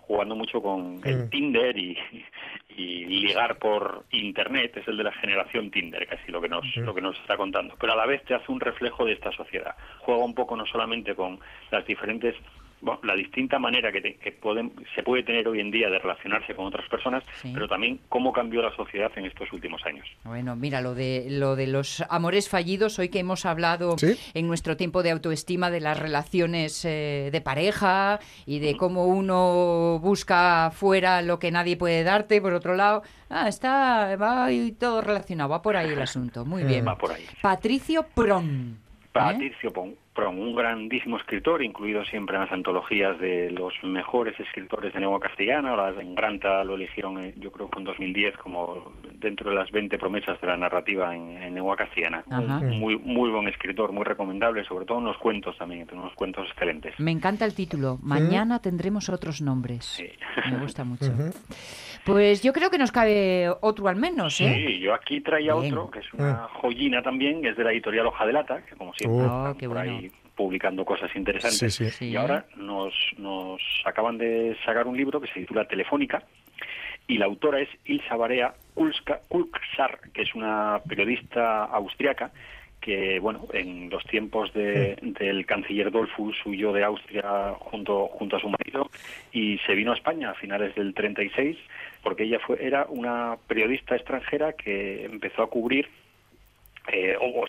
[0.01, 1.30] jugando mucho con el Mm.
[1.32, 1.97] Tinder y,
[2.76, 6.93] y ligar por internet, es el de la generación Tinder, casi lo que nos lo
[6.93, 7.76] que nos está contando.
[7.80, 9.76] Pero a la vez te hace un reflejo de esta sociedad.
[9.99, 11.39] Juega un poco no solamente con
[11.71, 12.36] las diferentes
[12.84, 15.97] bueno, la distinta manera que, te- que pueden, se puede tener hoy en día de
[15.99, 17.49] relacionarse con otras personas, Sí.
[17.53, 20.05] pero también cómo cambió la sociedad en estos últimos años.
[20.25, 24.15] Bueno, mira, lo de, lo de los amores fallidos, hoy que hemos hablado ¿Sí?
[24.34, 29.99] en nuestro tiempo de autoestima de las relaciones eh, de pareja y de cómo uno
[30.01, 35.01] busca fuera lo que nadie puede darte, por otro lado, ah, está, va ahí todo
[35.01, 36.86] relacionado, va por ahí el asunto, muy bien.
[36.86, 37.23] Va por ahí.
[37.41, 38.77] Patricio Pron.
[38.77, 39.07] ¿eh?
[39.13, 44.93] Patricio Pon- Pron, un grandísimo escritor, incluido siempre en las antologías de los mejores escritores
[44.93, 45.72] de lengua castellana.
[45.72, 49.72] Ahora en Granta lo eligieron, eh, yo creo que en 2010, como dentro de las
[49.72, 52.24] 20 promesas de la narrativa en, en lengua castellana.
[52.30, 52.59] Ajá.
[52.59, 56.47] Muy, muy buen escritor, muy recomendable, sobre todo en los cuentos también, tiene unos cuentos
[56.51, 56.93] excelentes.
[56.99, 57.97] Me encanta el título.
[58.03, 59.84] Mañana tendremos otros nombres.
[59.86, 60.07] Sí.
[60.51, 61.11] Me gusta mucho.
[62.05, 64.53] Pues yo creo que nos cabe otro al menos, ¿eh?
[64.68, 65.74] Sí, yo aquí traía Bien.
[65.74, 68.93] otro, que es una joyina también, es de la editorial Hoja de Lata, que como
[68.93, 69.55] siempre Oh.
[69.57, 70.01] qué bueno.
[70.36, 71.59] Publicando cosas interesantes.
[71.75, 71.89] Sí, sí.
[71.91, 72.05] Sí.
[72.09, 76.23] Y ahora nos, nos acaban de sacar un libro que se titula Telefónica
[77.07, 78.53] y la autora es Ilsa Barea
[79.27, 82.31] Kulksar, que es una periodista austriaca
[82.81, 88.39] que, bueno, en los tiempos de- del canciller Dollfuss huyó de Austria junto, junto a
[88.41, 88.89] su marido
[89.31, 91.57] y se vino a España a finales del 36
[92.01, 95.88] porque ella fue era una periodista extranjera que empezó a cubrir
[96.91, 97.45] eh, o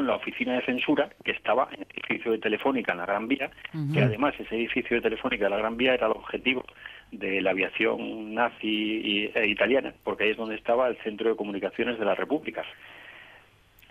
[0.00, 3.28] en la oficina de censura que estaba en el edificio de Telefónica en la Gran
[3.28, 3.50] Vía,
[3.92, 6.64] que además ese edificio de Telefónica de la Gran Vía era el objetivo
[7.10, 11.98] de la aviación nazi e italiana, porque ahí es donde estaba el centro de comunicaciones
[11.98, 12.64] de la República.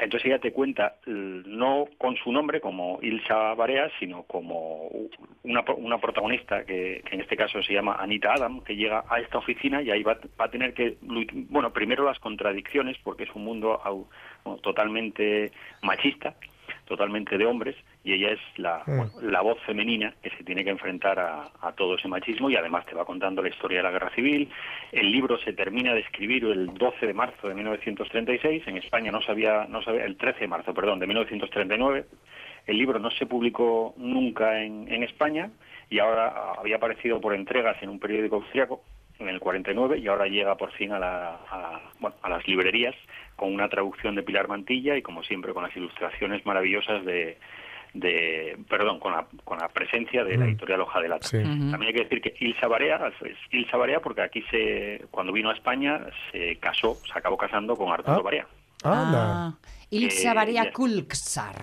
[0.03, 4.89] Entonces ella te cuenta, no con su nombre como Ilsa Barea, sino como
[5.43, 9.19] una, pro- una protagonista que, en este caso se llama Anita Adam, que llega a
[9.19, 13.33] esta oficina y ahí va, va a tener que, bueno, primero las contradicciones, porque es
[13.35, 13.79] un mundo
[14.61, 15.51] totalmente
[15.81, 16.35] machista,
[16.85, 17.75] totalmente de hombres,
[18.05, 18.97] y ella es la, Mm.
[18.97, 22.55] bueno, la voz femenina que se tiene que enfrentar a, a todo ese machismo y
[22.55, 24.49] además te va contando la historia de la guerra civil.
[24.91, 29.21] El libro se termina de escribir el 12 de marzo de 1936, en España no
[29.21, 32.05] sabía, no sabía el 13 de marzo, perdón, de 1939.
[32.67, 35.49] El libro no se publicó nunca en, en España
[35.89, 38.81] y ahora había aparecido por entregas en un periódico austriaco
[39.19, 42.95] en el 49 y ahora llega por fin a, la- a- bueno, a las librerías
[43.35, 47.37] con una traducción de Pilar Mantilla y como siempre con las ilustraciones maravillosas de,
[47.93, 50.49] de perdón, con la, con la presencia de la Mm.
[50.49, 51.27] editorial Hoja de Lata.
[51.27, 51.37] Sí.
[51.43, 55.49] También hay que decir que Ilsa Barea es Ilsa Barea porque aquí se cuando vino
[55.49, 55.99] a España
[56.31, 58.21] se casó, se acabó casando con Arturo Ah.
[58.23, 58.47] Barea.
[58.83, 59.53] Ah,
[59.91, 60.71] Ilsa Eh, Barea.
[60.71, 61.55] Kulksar.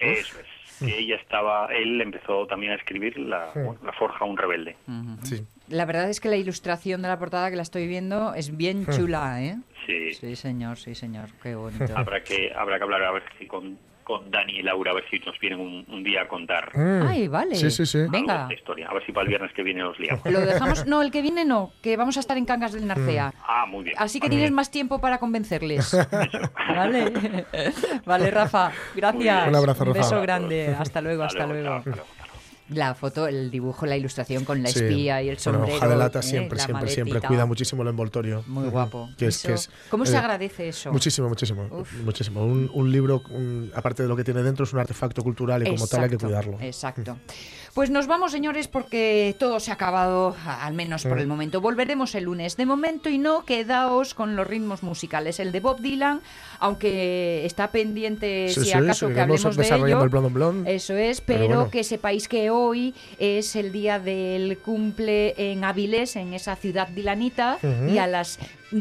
[0.00, 0.46] Eso es.
[0.80, 3.60] Que ella estaba, él empezó también a escribir la, Sí.
[3.84, 4.76] la Forja un rebelde.
[5.24, 5.44] Sí.
[5.68, 8.86] La verdad es que la ilustración de la portada que la estoy viendo es bien
[8.86, 9.56] chula, ¿eh?
[9.86, 10.14] Sí.
[10.14, 11.28] Sí, señor, sí, señor.
[11.42, 11.84] Qué bonito.
[11.96, 13.78] Habrá que habrá que hablar a ver si con,
[14.10, 17.02] con Dani y Laura a ver si nos vienen un, un día a contar Mm.
[17.06, 17.54] Ay, vale.
[17.54, 17.98] Sí, sí, sí.
[18.10, 18.42] Venga.
[18.42, 18.88] esta historia.
[18.88, 20.24] A ver si para el viernes que viene os liamos.
[20.26, 20.86] Lo dejamos.
[20.86, 23.32] No, el que viene no, que vamos a estar en Cangas del Narcea.
[23.46, 23.96] Ah, muy bien.
[23.98, 25.96] Así que tienes más tiempo para convencerles.
[26.76, 27.12] Vale.
[28.04, 28.72] Vale, Rafa.
[28.94, 29.48] Gracias.
[29.48, 29.98] Un abrazo, Rafa.
[29.98, 30.74] beso grande.
[30.78, 31.82] Hasta luego, hasta luego, luego.
[31.84, 32.29] chao, hasta luego.
[32.70, 34.78] La foto, el dibujo, la ilustración con la Sí.
[34.78, 35.76] espía y el Bueno, sombrero.
[35.76, 36.22] hoja de lata ¿eh?
[36.22, 37.20] siempre, La siempre, siempre.
[37.20, 38.44] Cuida muchísimo el envoltorio.
[38.46, 39.10] Muy guapo.
[39.18, 40.92] Que es, Eso- que es, ¿Cómo se eh, agradece eso?
[40.92, 41.66] Muchísimo, muchísimo.
[41.70, 41.92] Uf.
[42.04, 42.44] Muchísimo.
[42.44, 45.70] Un, un libro, un- aparte de lo que tiene dentro, es un artefacto cultural y
[45.70, 46.58] como tal hay que cuidarlo.
[46.60, 47.16] Exacto.
[47.74, 51.20] Pues nos vamos, señores, porque todo se ha acabado, al menos por Mm.
[51.20, 51.60] el momento.
[51.60, 52.56] Volveremos el lunes.
[52.56, 55.38] De momento y no, quedaos con los ritmos musicales.
[55.38, 56.20] El de Bob Dylan,
[56.58, 59.98] aunque está pendiente, Sí, si sí, acaso, que hablemos de ello.
[60.00, 60.66] el.
[60.66, 61.70] Eso es, Pero pero, bueno.
[61.70, 67.58] que sepáis que hoy es el día del cumple en Avilés, en esa ciudad dilanita,
[67.88, 68.40] y a las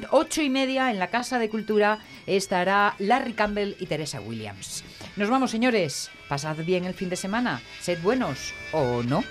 [0.09, 4.83] ocho y media en la Casa de Cultura estará Larry Campbell y Teresa Williams.
[5.15, 6.09] Nos vamos, señores.
[6.29, 7.59] Pasad bien el fin de semana.
[7.81, 9.23] Sed buenos o no.